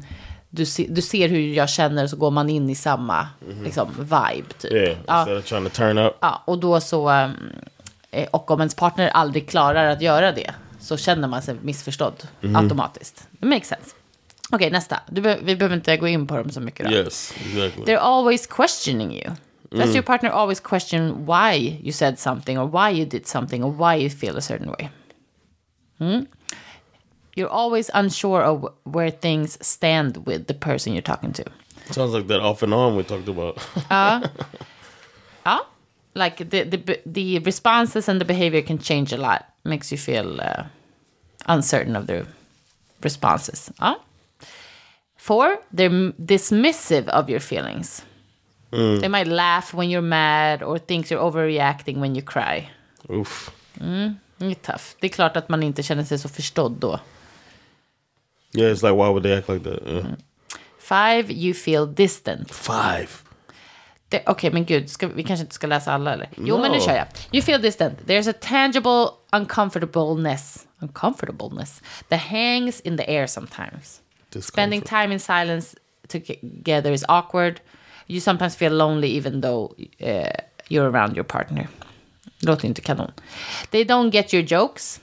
[0.50, 3.28] Du, se, du ser hur jag känner så går man in i samma
[3.62, 4.48] liksom, vibe.
[4.58, 4.72] Typ.
[4.72, 4.98] Yeah.
[5.06, 5.18] Ja.
[5.20, 6.16] Instead of trying to turn up.
[6.20, 7.10] Ja, och då så...
[7.10, 7.34] um,
[8.10, 12.28] eh, Och om ens partner aldrig klarar att göra det så känner man sig missförstådd
[12.54, 13.28] automatiskt.
[13.30, 13.90] Det makes sense.
[14.52, 15.00] Okej, nästa.
[15.10, 16.86] Du be- vi behöver inte gå in på dem så mycket.
[16.86, 16.92] Då.
[16.92, 17.84] Yes, exactly.
[17.84, 19.30] They're always questioning you.
[19.70, 23.70] Does your partner always question why you said something or why you did something or
[23.72, 24.88] why you feel a certain way?
[25.98, 26.20] Hmm?
[27.36, 31.44] You're always unsure of where things stand with the person you're talking to.
[31.90, 33.58] Sounds like that off and on we talked about.
[35.44, 35.60] Ja,
[36.14, 39.42] like the, the, the responses and the behavior can change a lot.
[39.64, 40.64] Makes you feel uh,
[41.46, 42.26] uncertain of the
[43.02, 43.70] responses.
[43.80, 43.94] Ja.
[45.28, 48.02] Four, they're dismissive of your feelings.
[48.72, 49.00] Mm.
[49.00, 52.70] They might laugh when you're mad or think you're overreacting when you cry.
[53.10, 53.50] Oof.
[53.80, 54.84] Mm, det är tough.
[55.00, 57.00] Det är klart att man inte känner sig så förstådd då.
[58.54, 59.82] Yeah, it's like why would they act like that?
[59.86, 60.06] Yeah.
[60.78, 62.50] Five, you feel distant.
[62.54, 63.08] Five.
[64.26, 66.28] Okej, men gud, ska, vi kanske inte ska läsa alla eller?
[66.36, 66.84] Jo, men nu No.
[66.84, 67.06] kör jag.
[67.32, 67.98] You feel distant.
[68.06, 74.00] There's a tangible uncomfortableness, uncomfortableness that hangs in the air sometimes.
[74.40, 75.76] Spending time in silence
[76.08, 77.60] together is awkward.
[78.06, 80.30] You sometimes feel lonely even though uh,
[80.68, 81.68] you're around your partner.
[82.42, 83.12] Låter inte kanon.
[83.70, 85.00] They don't get your jokes.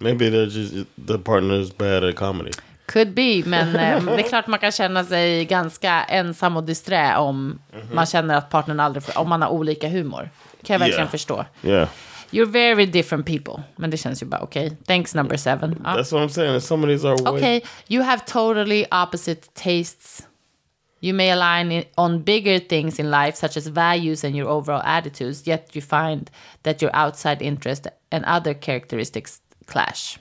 [0.00, 0.74] Maybe they're just
[1.06, 2.50] the partner's bad at comedy.
[2.86, 7.16] Could be, men eh, det är klart man kan känna sig ganska ensam och disträ
[7.16, 7.58] om
[7.92, 10.30] man känner att partnern aldrig, om man har olika humor.
[10.62, 11.10] Kan jag verkligen Yeah.
[11.10, 11.44] förstå.
[11.62, 11.88] Yeah.
[12.30, 13.62] You're very different people.
[13.76, 14.76] Men det känns ju bara okej.
[14.86, 15.80] Thanks number seven.
[15.84, 15.96] Ja.
[15.96, 16.60] That's what I'm saying.
[16.60, 20.26] Some of these are way Okay, you have totally opposite tastes.
[21.00, 24.82] You may align in, on bigger things in life, such as values and your overall
[24.84, 26.30] attitudes, yet you find
[26.62, 30.18] that your outside interest and other characteristics clash.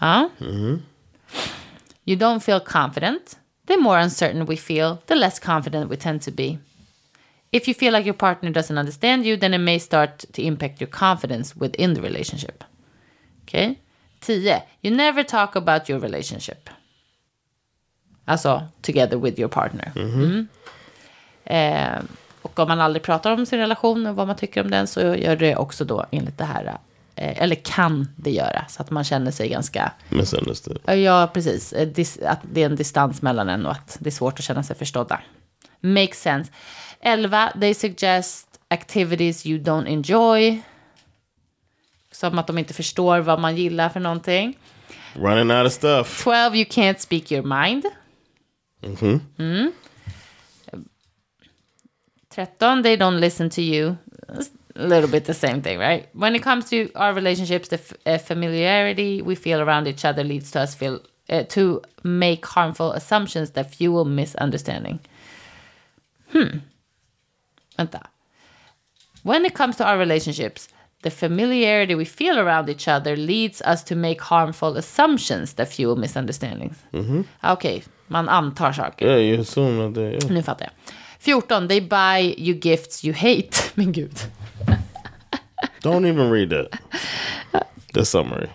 [0.00, 0.28] Huh?
[0.40, 0.76] Mm-hmm.
[2.04, 3.36] You don't feel confident.
[3.66, 6.58] The more uncertain we feel, the less confident we tend to be.
[7.56, 10.80] If you feel like your partner doesn't understand you, then it may start to impact
[10.80, 12.64] your confidence within the relationship.
[13.42, 13.78] Okay?
[14.20, 14.62] 10.
[14.82, 16.70] You never talk about your relationship.
[18.24, 19.92] Alltså, together with your partner.
[19.96, 20.48] Mm.
[21.44, 22.04] Eh,
[22.42, 25.00] och om man aldrig pratar om sin relation och vad man tycker om den så
[25.00, 26.78] gör det också då enligt det här,
[27.14, 30.78] eh, eller kan det göra, så att man känner sig ganska, misunderstood.
[30.86, 31.88] ja precis, eh,
[32.30, 34.76] att det är en distans mellan en och att det är svårt att känna sig
[34.76, 35.20] förstådda.
[35.80, 36.52] Makes sense.
[37.06, 37.52] 11.
[37.60, 40.62] They suggest activities you don't enjoy.
[42.10, 44.58] Som att de inte förstår vad man gillar för någonting.
[45.14, 46.22] Running out of stuff.
[46.22, 46.56] 12.
[46.56, 47.84] You can't speak your mind.
[49.38, 49.72] Mm.
[52.28, 52.82] 13.
[52.82, 53.96] They don't listen to you.
[54.28, 56.06] It's A little bit the same thing, right?
[56.12, 60.22] When it comes to our relationships, the f- uh, familiarity we feel around each other
[60.22, 65.00] leads to us feel uh, to make harmful assumptions that fuel misunderstanding.
[66.32, 66.58] Hmm.
[67.78, 68.00] Vänta.
[69.22, 70.68] When it comes to our relationships,
[71.02, 75.96] the familiarity we feel around each other leads us to make harmful assumptions that fuel
[75.96, 76.76] misunderstandings.
[77.42, 79.06] Ah, Okej, man antar saker.
[79.06, 80.12] Yeah, you assume that they.
[80.12, 80.30] Yeah.
[80.30, 80.72] Nu fattar jag.
[81.18, 81.68] 14.
[81.68, 83.72] They buy you gifts you hate.
[83.74, 84.18] Men gud.
[85.82, 86.80] Don't even read that.
[87.92, 88.48] The summary.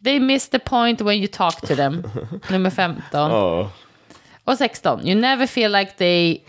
[0.00, 2.02] They miss the point when you talk to them.
[2.50, 3.02] Nummer 15.
[3.30, 3.70] Oh,
[4.44, 5.06] Och 16.
[5.06, 6.42] You never feel like they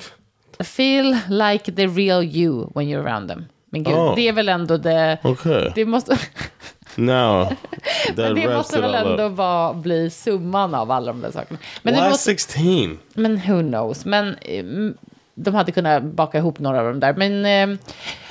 [0.59, 3.45] Feel like the real you when you're around them.
[3.69, 4.15] Men gud, Oh.
[4.15, 5.17] det är väl ändå det...
[5.23, 5.71] Okay.
[5.75, 6.17] Det måste,
[6.95, 7.57] that
[8.15, 11.59] men det måste väl ändå vara, bli summan av alla de där sakerna.
[11.81, 12.99] Men, det Why måste, 16?
[13.13, 14.05] men who knows?
[14.05, 14.97] Men mm,
[15.35, 17.13] de hade kunnat baka ihop några av dem där.
[17.13, 17.79] Men eh,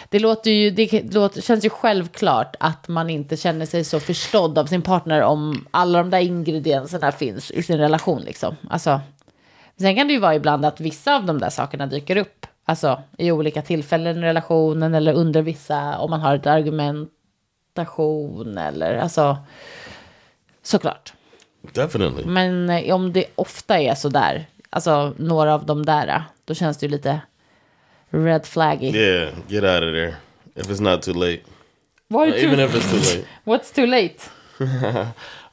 [0.09, 4.59] det låter ju, det låter, känns ju självklart att man inte känner sig så förstådd
[4.59, 8.23] av sin partner om alla de där ingredienserna finns i sin relation.
[8.23, 8.57] Liksom.
[8.71, 9.01] Alltså,
[9.83, 12.47] sen kan det ju vara ibland att vissa av de där sakerna dyker upp.
[12.65, 18.97] Alltså i olika tillfällen i relationen eller under vissa, om man har ett argumentation eller
[18.97, 19.37] alltså
[20.63, 21.13] såklart.
[21.73, 22.25] Definitely.
[22.25, 26.55] Men eh, om det ofta är så där, alltså några av de där, eh, då
[26.55, 27.21] känns det ju lite
[28.11, 28.91] red flaggy.
[28.91, 30.15] Yeah, get out of there.
[30.55, 31.41] If it's not too late.
[32.09, 33.25] Why Uh, Even if it's too late.
[33.45, 34.17] What's too late?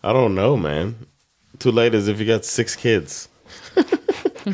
[0.04, 0.96] I don't know, man.
[1.58, 3.30] Too late is if you got six kids.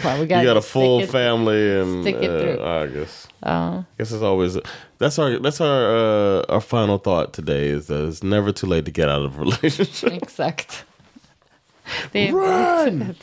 [0.04, 2.84] Well, we You got a full it- family, and stick it uh.
[2.84, 3.28] I guess.
[3.46, 4.58] Ja, guess it's always
[4.98, 8.86] that's our that's our uh, our final thought today is that it's never too late
[8.86, 10.14] to get out of a relationship.
[10.24, 10.86] exakt.
[12.12, 13.16] Det är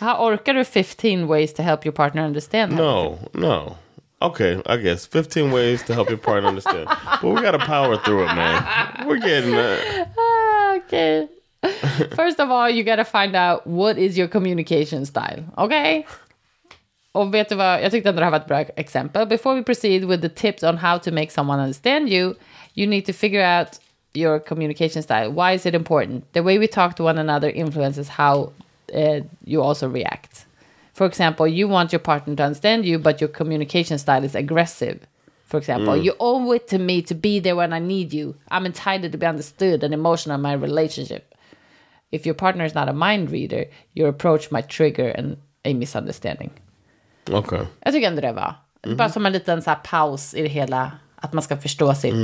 [0.00, 2.72] How orkar du 15 ways to help your partner understand?
[2.76, 3.76] no, no.
[4.20, 6.88] Okay, I guess 15 ways to help your partner understand.
[7.22, 8.62] but we got to power through it, man.
[9.06, 9.78] We're getting uh,
[10.18, 11.28] Ah, okay.
[12.16, 15.44] First of all, you gotta find out what is your communication style.
[15.56, 16.04] Okay?
[17.12, 19.26] Och vet du vad, jag tyckte ändå det här var ett bra exempel.
[19.26, 22.34] Before we proceed with the tips on how to make someone understand you,
[22.74, 23.68] you need to figure out
[24.14, 25.30] your communication style.
[25.30, 26.32] Why is it important?
[26.32, 28.52] The way we talk to one another influences how
[28.94, 30.46] uh, you also react.
[30.92, 34.98] For example, you want your partner to understand you, but your communication style is aggressive.
[35.44, 38.34] For example, you owe it to me to be there when I need you.
[38.50, 41.34] I'm entitled to be understood and emotional in my relationship.
[42.10, 46.50] If your partner is not a mind reader, your approach might trigger an, a misunderstanding.
[47.30, 47.60] okay.
[47.80, 48.54] Jag tycker ändå det var.
[48.96, 50.92] Bara som en liten så här paus i det hela.
[51.16, 52.14] Att man ska förstå sitt,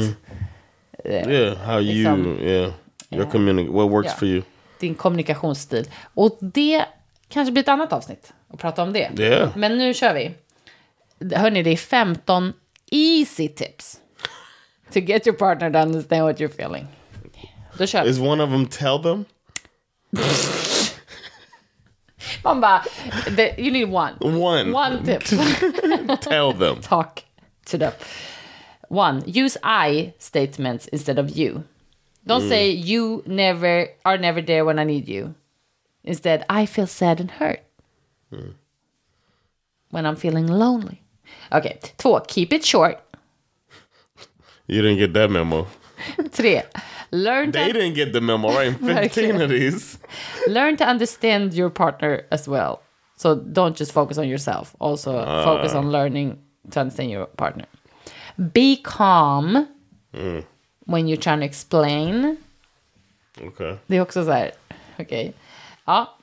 [1.04, 2.72] Yeah, how you Liksom- yeah
[3.10, 4.18] your communi- what works Yeah.
[4.18, 4.42] for you.
[4.80, 5.86] din kommunikationsstil.
[6.14, 6.84] Och det
[7.28, 9.10] kanske blir ett annat avsnitt att prata om det.
[9.18, 9.50] Yeah.
[9.56, 10.34] Men nu kör vi.
[11.36, 12.52] Hörni, det är 15
[12.90, 14.00] easy tips.
[14.92, 16.86] To get your partner to understand what you're feeling.
[17.78, 18.10] Då kör vi.
[18.10, 19.24] Is one of them tell them?
[22.44, 22.84] Man bara,
[23.26, 24.16] the, you need one.
[24.20, 24.72] One.
[24.72, 25.22] One tip.
[26.20, 26.80] Tell them.
[26.80, 27.22] Talk
[27.66, 27.92] to them.
[28.88, 31.64] One, use I statements instead of you.
[32.26, 32.48] Don't mm.
[32.48, 35.34] say you never are never there when I need you.
[36.04, 37.60] Instead, I feel sad and hurt.
[38.32, 38.54] Mm.
[39.90, 41.02] When I'm feeling lonely.
[41.52, 43.00] Okay, två, keep it short.
[44.66, 45.66] You didn't get that memo.
[46.32, 46.62] Tre,
[47.10, 48.76] learn They to, didn't get the memo, right?
[49.12, 49.98] 15 of these.
[50.48, 52.80] learn to understand your partner as well.
[53.16, 54.74] So don't just focus on yourself.
[54.80, 55.12] Also
[55.44, 55.78] focus ah.
[55.78, 56.38] on learning
[56.70, 57.66] to understand your partner.
[58.52, 59.68] Be calm
[60.12, 60.40] hmm.
[60.86, 62.38] when you're trying to explain.
[63.40, 63.78] Okay.
[63.86, 64.50] Det är också så här,
[64.98, 65.32] okej.
[65.84, 66.18] Ja.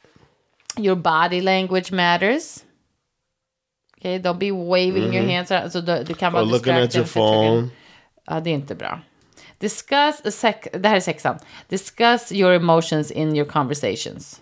[0.78, 2.64] Your body language matters.
[3.98, 5.30] Okay, don't be waving your mm-hmm.
[5.30, 5.52] hands.
[5.52, 7.70] Alltså det, det kan vara Or looking at your phone.
[8.26, 9.00] Ja, det är inte bra.
[9.62, 11.40] Discuss, a sec det här är sexan.
[11.68, 14.42] Discuss your emotions in your conversations.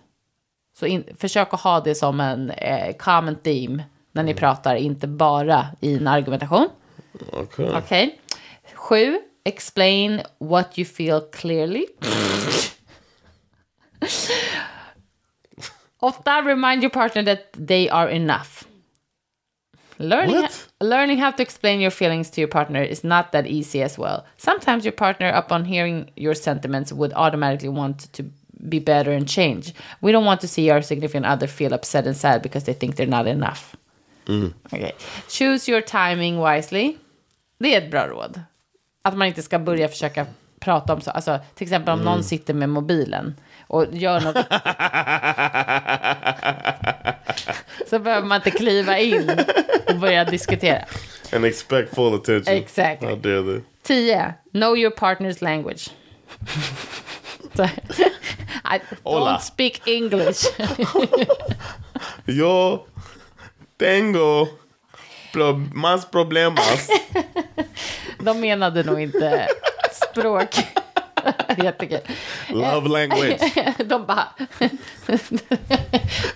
[0.80, 5.08] Så in, försök att ha det som en eh, common theme när ni pratar, inte
[5.08, 6.70] bara i en argumentation.
[7.32, 7.70] Okay.
[7.70, 8.20] Okej.
[8.74, 11.86] Sju, explain what you feel clearly.
[16.02, 18.64] Åtta, remind your partner that they are enough.
[20.00, 20.48] Learning,
[20.80, 24.26] learning how to explain your feelings to your partner is not that easy as well.
[24.38, 28.24] Sometimes your partner, upon hearing your sentiments, would automatically want to
[28.70, 29.74] be better and change.
[30.00, 32.96] We don't want to see our significant other feel upset and sad because they think
[32.96, 33.76] they're not enough.
[34.74, 34.94] Okay.
[35.28, 36.98] Choose your timing wisely.
[37.60, 38.42] Det är ett bra råd.
[39.02, 40.26] Att man inte ska börja försöka
[40.60, 41.12] prata om så.
[41.12, 43.36] Alltså, till exempel om någon sitter med mobilen
[43.68, 44.36] och gör något.
[47.90, 49.40] så behöver man inte kliva in
[49.90, 50.86] och börja diskutera.
[51.34, 52.56] And expect full attention.
[52.56, 53.08] Exactly.
[53.08, 53.62] How dare they?
[53.84, 54.34] 10.
[54.54, 55.90] Know your partner's language.
[58.66, 59.32] I Hola.
[59.32, 60.46] don't speak English.
[62.26, 62.86] Yo
[63.78, 64.48] tengo
[65.34, 66.90] pro más problemas.
[68.20, 69.48] De menade nog inte
[69.92, 70.50] språk.
[71.64, 72.00] Jättekul.
[72.50, 73.40] Love language.
[73.86, 74.28] De bara...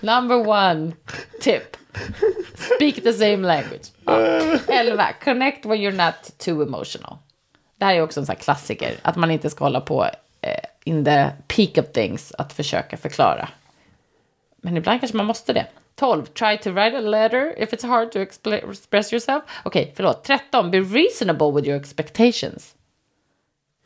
[0.00, 0.92] Number one
[1.40, 1.76] tip.
[2.54, 3.92] Speak the same language.
[4.68, 5.08] Elva.
[5.24, 7.18] Connect when you're not too emotional.
[7.78, 8.94] Det här är också en sån här klassiker.
[9.02, 10.04] Att man inte ska hålla på
[10.40, 12.32] eh, in the peak of things.
[12.38, 13.48] Att försöka förklara.
[14.62, 15.66] Men ibland kanske man måste det.
[15.96, 16.26] 12.
[16.26, 19.42] Try to write a letter if it's hard to express yourself.
[19.62, 20.24] Okej, förlåt.
[20.24, 20.70] 13.
[20.70, 22.74] Be reasonable with your expectations.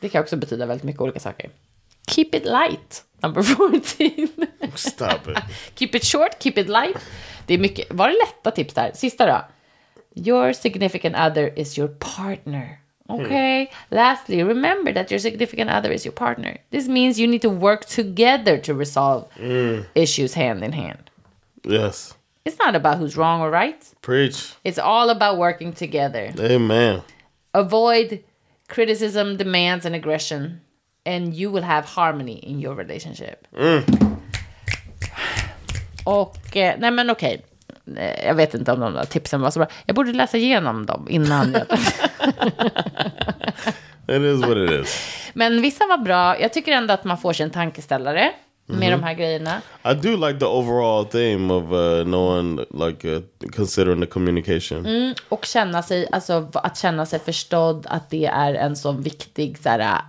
[0.01, 1.51] Det kan också betyda väldigt mycket olika saker.
[2.11, 3.05] Keep it light.
[3.23, 4.29] Number 14.
[4.75, 5.39] Stop it.
[5.75, 6.97] keep it short, keep it light.
[7.47, 7.87] Det är mycket.
[7.91, 8.93] Var det lätta tips där?
[8.95, 9.45] Sista då.
[10.15, 12.79] Your significant other is your partner.
[13.09, 13.71] Okay.
[13.91, 16.59] Lastly, remember that your significant other is your partner.
[16.71, 19.25] This means you need to work together to resolve
[19.95, 21.11] issues hand in hand.
[21.65, 22.15] Yes.
[22.45, 23.83] It's not about who's wrong or right.
[24.03, 24.53] Preach.
[24.65, 26.33] It's all about working together.
[26.39, 27.03] Amen.
[27.55, 28.23] Avoid
[28.69, 30.61] criticism, demands, and aggression,
[31.07, 33.47] and you will have harmony in your relationship.
[36.05, 37.45] Och, eh, nej men okej.
[37.97, 39.69] Eh, Jag vet inte om de där tipsen var så bra.
[39.87, 41.53] Jag borde läsa igenom dem innan.
[41.53, 41.67] jag...
[44.17, 45.15] It is what it is.
[45.35, 46.41] men vissa var bra.
[46.41, 48.33] Jag tycker ändå att man får sig en tankeställare
[48.69, 49.61] med de här grejerna.
[49.85, 52.57] I do like the overall theme of uh, knowing,
[52.87, 53.23] like, uh,
[53.57, 55.15] considering the communication.
[55.29, 59.69] Och känna sig, alltså att känna sig förstådd, att det är en så viktig så
[59.69, 60.01] här,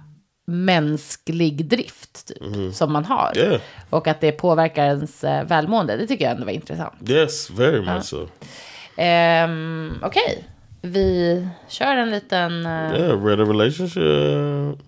[0.48, 3.34] mänsklig drift typ, som man har.
[3.38, 3.62] Yeah.
[3.90, 5.98] Och att det påverkar ens eh, välmående.
[5.98, 7.10] Det tycker jag ändå var intressant.
[7.10, 8.28] Yes, very much so.
[8.96, 10.44] Ehm, Okej,
[10.82, 12.66] vi kör en liten...
[12.66, 14.80] eh, Yeah, read a relationship.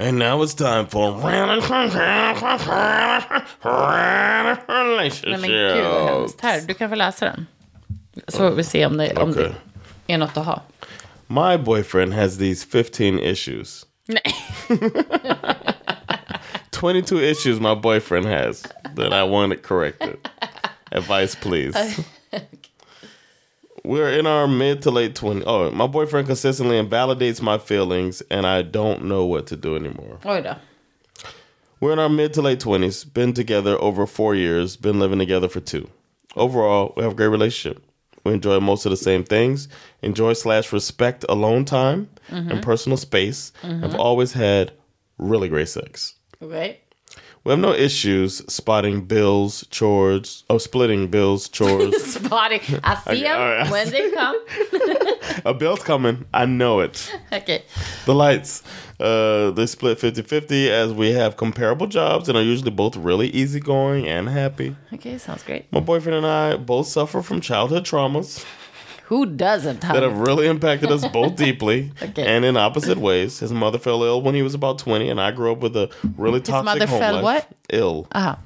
[0.00, 1.10] And now it's time for
[5.28, 6.40] Nej men gud vad hemskt.
[6.40, 7.46] Här, du kan få läsa den.
[8.28, 9.48] Så vi ser om det, om Okay.
[10.06, 10.62] det är något att ha.
[11.26, 13.86] My boyfriend has these 15 issues.
[14.06, 14.34] Nej.
[16.80, 18.62] 22 issues my boyfriend has
[18.96, 20.16] that I want it corrected.
[20.92, 22.04] Advice, please.
[23.88, 25.44] We're in our mid to late 20s.
[25.46, 30.18] Oh, my boyfriend consistently invalidates my feelings and I don't know what to do anymore.
[30.26, 30.56] Oh, Oj då.
[31.80, 35.48] We're in our mid to late 20s, been together over four years, been living together
[35.48, 35.88] for two.
[36.36, 37.82] Overall, we have a great relationship.
[38.24, 39.68] We enjoy most of the same things,
[40.02, 42.60] enjoy slash respect alone time and mm-hmm.
[42.60, 43.96] personal space, have mm-hmm.
[43.96, 44.72] always had
[45.16, 46.14] really great sex.
[46.42, 46.76] Okej.
[47.48, 51.96] We have no issues spotting bills, chores, oh, splitting bills, chores.
[52.04, 52.60] Spotting.
[52.84, 53.70] I see them right.
[53.70, 54.36] when they come.
[55.46, 56.26] A bill's coming.
[56.34, 57.10] I know it.
[57.32, 57.62] Okay.
[58.04, 58.62] The lights.
[59.00, 63.28] Uh, they split 50 50 as we have comparable jobs and are usually both really
[63.28, 64.76] easygoing and happy.
[64.92, 65.72] Okay, sounds great.
[65.72, 68.44] My boyfriend and I both suffer from childhood traumas
[69.08, 72.26] Who doesn't that have really impacted us both deeply Okay.
[72.36, 73.38] and in opposite ways.
[73.40, 75.88] His mother fell ill when he was about 20, and I grew up with a
[76.16, 77.22] really toxic His mother home fell life.
[77.24, 77.48] what?
[77.70, 78.06] Ill.
[78.12, 78.38] Aha.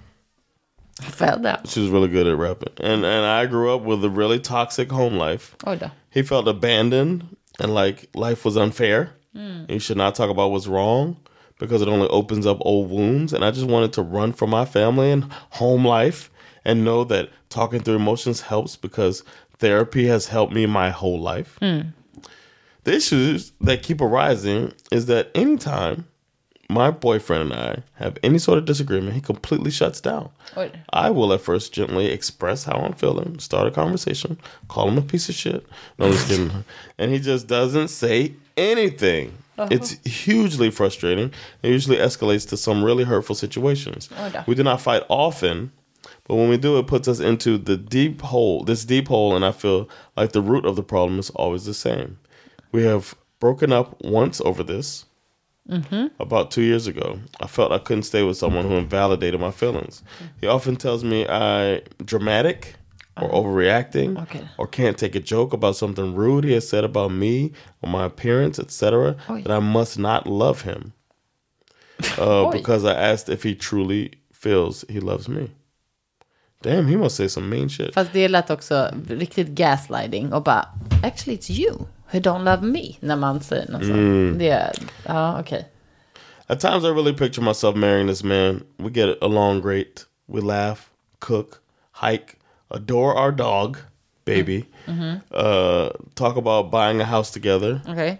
[1.00, 1.62] Fell down.
[1.64, 2.72] She was really good at rapping.
[2.78, 5.56] And and I grew up with a really toxic home life.
[5.66, 5.90] Oh, då.
[6.10, 9.10] He felt abandoned and like life was unfair.
[9.34, 9.64] Hmm.
[9.68, 11.16] You should not talk about what's wrong
[11.58, 13.32] because it only opens up old wounds.
[13.32, 16.30] And I just wanted to run from my family and home life
[16.64, 19.24] and know that talking through emotions helps because
[19.62, 21.56] therapy has helped me my whole life.
[21.60, 21.80] Hmm.
[22.84, 26.04] The issues that keep arising is that anytime
[26.68, 30.30] my boyfriend and I have any sort of disagreement, he completely shuts down.
[30.56, 30.70] Oj.
[30.92, 34.36] I will at first gently express how I'm feeling, start a conversation,
[34.66, 35.64] call him a piece of shit.
[35.98, 36.64] No, I'm just kidding.
[36.98, 39.38] And he just doesn't say anything.
[39.58, 39.68] Uh-huh.
[39.70, 39.90] It's
[40.24, 41.30] hugely frustrating
[41.62, 44.08] It usually escalates to some really hurtful situations.
[44.18, 44.44] Oh, Då.
[44.46, 45.70] We do not fight often,
[46.28, 49.44] but when we do, it puts us into the deep hole, this deep hole, and
[49.44, 52.18] I feel like the root of the problem is always the same.
[52.70, 55.04] We have broken up once over this
[56.18, 57.18] about two years ago.
[57.40, 60.02] I felt I couldn't stay with someone who invalidated my feelings.
[60.40, 62.74] He often tells me I dramatic
[63.20, 64.46] or overreacting Okay.
[64.58, 67.52] or can't take a joke about something rude he has said about me
[67.82, 69.16] or my appearance, etc.
[69.28, 69.44] Oj.
[69.44, 70.92] That I must not love him
[72.18, 75.50] uh, because I asked if he truly feels he loves me.
[76.62, 77.94] Damn, he must say some mean shit.
[77.94, 80.68] Fast det lät också riktigt gaslighting och bara
[81.02, 83.96] actually it's you who don't love me när man säger något sånt.
[83.96, 84.38] Mm.
[84.38, 84.72] Det,
[85.06, 85.68] ja okej.
[86.46, 88.64] At times, I really picture myself marrying this man.
[88.78, 90.04] We get along great.
[90.26, 92.36] We laugh, cook, hike,
[92.70, 93.78] adore our dog,
[94.24, 94.66] baby.
[94.86, 94.98] Mm.
[94.98, 95.18] Mm-hmm.
[95.30, 97.80] Uh, talk about buying a house together.
[97.86, 98.18] Okej.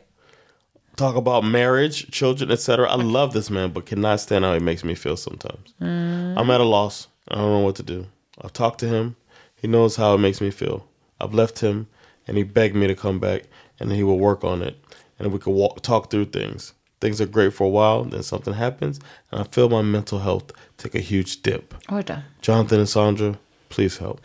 [0.97, 2.88] Talk about marriage, children, etc.
[2.88, 5.74] I love this man, but cannot stand how he makes me feel sometimes.
[5.80, 6.38] Mm.
[6.38, 7.09] I'm at a loss.
[7.28, 8.07] I don't know what to do.
[8.43, 9.16] I've talked to him.
[9.62, 10.86] He knows how it makes me feel.
[11.20, 11.86] I've left him,
[12.26, 13.43] and he begged me to come back,
[13.80, 14.76] and he will work on it,
[15.18, 16.74] and we could walk, talk through things.
[17.01, 20.51] Things are great for a while, then something happens, and I feel my mental health
[20.78, 21.74] take a huge dip.
[21.88, 22.22] Då.
[22.40, 23.34] Jonathan and Sandra,
[23.68, 24.20] please help.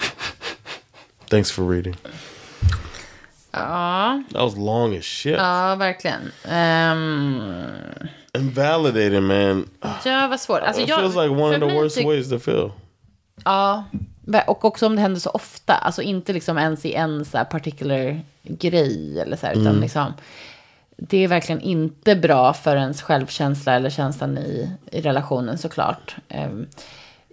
[1.30, 1.96] Thanks for reading.
[3.54, 5.38] Ja, That was long as shit.
[5.38, 6.32] ja verkligen.
[6.46, 9.70] Ehm, Invalidating, man.
[10.06, 10.62] Ja, vad svårt.
[10.62, 12.72] Alltså, It jag- feels like one of the worst ways to feel.
[13.46, 13.84] Ja,
[14.48, 15.74] och också om det händer så ofta.
[15.74, 20.14] Alltså inte liksom ens i en så här particular grej eller så här, utan liksom.
[20.98, 26.16] Det är verkligen inte bra för ens självkänsla eller känslan i, i relationen såklart.
[26.30, 26.68] Ehm,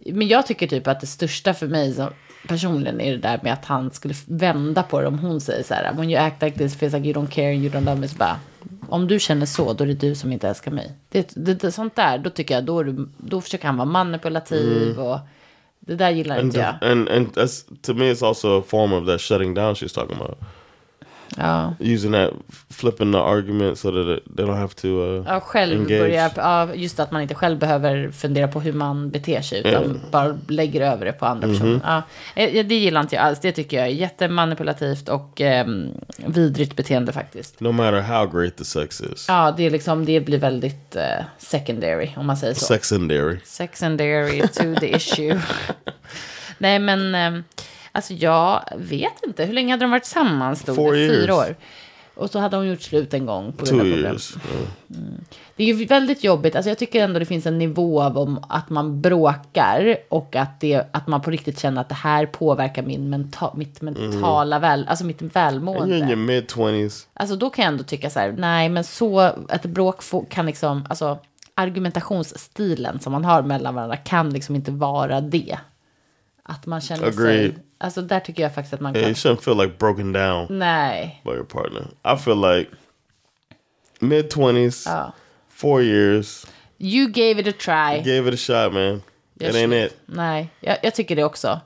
[0.07, 2.11] men jag tycker typ att det största för mig som,
[2.49, 5.75] personligen är det där med att han skulle vända på det om hon säger så
[5.75, 5.93] här.
[5.95, 8.09] When you act like this feels like you don't care and you don't love me.
[8.09, 8.41] Så bara,
[8.89, 10.93] om du känner så, då är det du som inte älskar mig.
[11.09, 15.01] Det, det, det, sånt där, då tycker jag, då, du, då försöker han vara manipulativ
[15.01, 15.19] och
[15.87, 16.75] det där gillar And, inte jag.
[16.81, 20.17] and and that's to me, it's also a form of that shutting down she's talking
[20.17, 20.39] about.
[21.37, 22.31] Ja, Using that,
[22.71, 26.01] flipping the argument so that it, they don't have to uh, ja själv engage.
[26.01, 30.01] börjar, ja, just att man inte själv behöver fundera på hur man beter sig, utan
[30.11, 31.81] bara lägger över det på andra personer.
[31.85, 32.03] Ja,
[32.43, 35.89] eh, det gillar inte jag alls, det tycker jag är jättemanipulativt och ehm,
[36.27, 37.61] vidrigt beteende faktiskt.
[37.61, 39.25] No matter how great the sex is.
[39.29, 42.65] Ja, det, är liksom, det blir väldigt eh, secondary, om man säger så.
[42.65, 43.39] Secondary.
[43.45, 45.41] Secondary to the issue.
[46.59, 47.45] Nej, men ehm,
[47.95, 49.45] alltså jag vet inte.
[49.45, 50.61] Hur länge hade de varit tillsammans?
[50.61, 51.09] Stod Four det?
[51.09, 51.57] Fyra år.
[52.15, 54.05] Och så hade hon gjort slut en gång på grund av problem.
[54.05, 54.37] years.
[54.37, 55.03] Yeah.
[55.57, 56.57] Det är ju väldigt jobbigt.
[56.57, 60.61] Alltså jag tycker ändå det finns en nivå av om att man bråkar och att,
[60.61, 64.87] det, att man på riktigt känner att det här påverkar min menta, mitt mentala väl,
[64.89, 65.97] alltså mitt you're in välmående.
[65.97, 67.07] your mid 20s.
[67.15, 70.87] Alltså då kan jag ändå tycka så här, nej men så, att bråk kan liksom,
[70.89, 71.19] alltså
[71.55, 75.59] argumentationsstilen som man har mellan varandra kan liksom inte vara det.
[76.47, 77.53] Att man känner Agreed.
[77.55, 80.13] sig, alltså där tycker jag faktiskt att man Yeah, kan, you shouldn't feel like broken
[80.13, 81.21] down nej.
[81.25, 81.87] by your partner.
[82.15, 82.71] I feel like
[83.99, 85.13] mid 20s, Ja.
[85.49, 86.47] four years,
[86.79, 88.15] You gave it a try.
[88.17, 89.03] gave it a shot, man.
[89.41, 89.97] Gör it ain't it.
[90.07, 91.61] Nej, jag, jag tycker det också.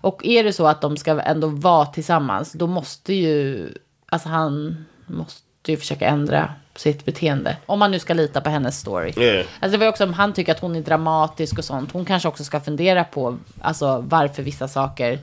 [0.00, 3.68] Och är det så att de ska ändå vara tillsammans, då måste ju,
[4.06, 7.56] alltså han måste ju försöka ändra sitt beteende.
[7.66, 9.12] Om man nu ska lita på hennes story.
[9.16, 9.46] Yeah.
[9.60, 11.92] Alltså det var också om han tycker att hon är dramatisk och sånt.
[11.92, 15.18] Hon kanske också ska fundera på alltså, varför vissa saker.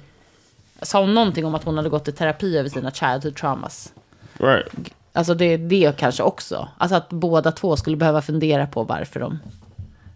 [0.81, 3.93] Sa hon någonting om att hon hade gått i terapi över sina childhood traumas?
[4.37, 4.67] Right.
[5.13, 6.67] Alltså det är det kanske också.
[6.77, 9.39] Alltså att båda två skulle behöva fundera på varför de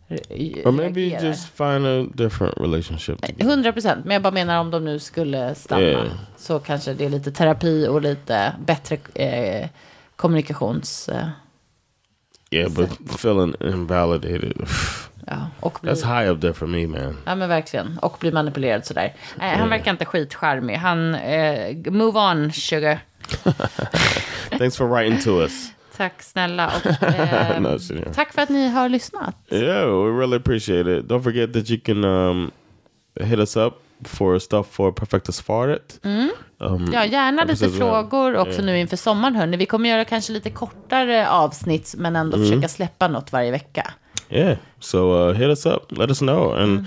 [0.08, 1.24] re- Or maybe reagerar.
[1.28, 3.22] just find a different relationship.
[3.22, 3.46] together.
[3.52, 5.82] 100 procent, men jag bara menar om de nu skulle stanna.
[5.82, 6.06] Yeah.
[6.38, 9.68] Så kanske det är lite terapi och lite bättre eh,
[10.16, 11.10] kommunikations...
[11.10, 11.28] Eh,
[12.52, 12.90] Yeah, but
[13.20, 14.54] feeling invalidated.
[15.28, 17.18] ja, och bli, That's high up there for me, man.
[17.26, 18.00] ja, men verkligen.
[18.02, 19.14] Och bli manipulerad sådär.
[19.36, 20.76] Nej, han verkar inte skitcharmig.
[20.76, 21.16] Han...
[21.16, 23.00] Eh, move on, sugar.
[24.58, 25.72] Thanks for writing to us.
[25.98, 26.68] Tack snälla.
[26.76, 28.14] Och, eh, No, yeah.
[28.14, 29.36] tack för att ni har lyssnat.
[29.50, 31.06] Yeah, we really appreciate it.
[31.06, 32.52] Don't forget that you can um,
[33.22, 35.82] hit us up for stuff for Perfectus Farted.
[36.60, 38.66] Um, Ja, gärna lite frågor också ja.
[38.66, 39.36] nu inför sommaren.
[39.36, 39.58] Hörni.
[39.58, 42.50] Vi kommer göra kanske lite kortare avsnitt, men ändå Mm.
[42.50, 43.94] försöka släppa något varje vecka.
[44.30, 45.92] Yeah, so uh, hit us up.
[45.98, 46.54] Let us know.
[46.56, 46.86] And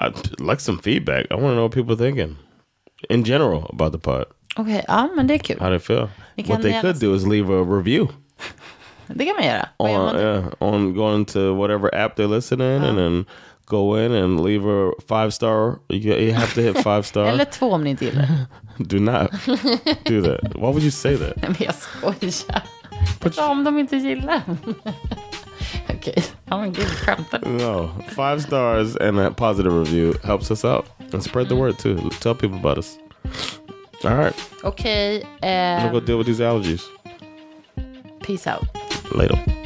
[0.00, 1.26] I'd like some feedback.
[1.30, 2.36] I want to know what people are thinking
[3.08, 4.24] in general about the pod.
[4.56, 5.56] Okej, ja, men det är kul.
[5.60, 6.08] How they feel.
[6.48, 8.06] What they could do is leave a review
[9.06, 9.68] Det kan man göra.
[9.76, 13.24] On, yeah, on going to whatever app they're listening and then
[13.66, 15.78] go in and leave a five star.
[15.88, 17.26] You, you have to hit five star.
[17.26, 18.28] Eller två om ni inte gillar.
[18.78, 19.30] Do not
[20.04, 20.54] do that.
[20.54, 21.36] Why would you say that?
[21.42, 22.62] Nej, men jag skojar.
[23.20, 24.42] Vad om de inte gillar
[25.88, 27.40] Okej, ja men gud, skämtar?
[27.40, 32.10] No, five stars and a positive review helps us out and spread the word too.
[32.20, 32.98] Tell people about us.
[34.04, 36.82] All right, Okej, I'm gonna eh, go deal with these allergies
[38.22, 38.66] peace out.
[39.14, 39.65] later.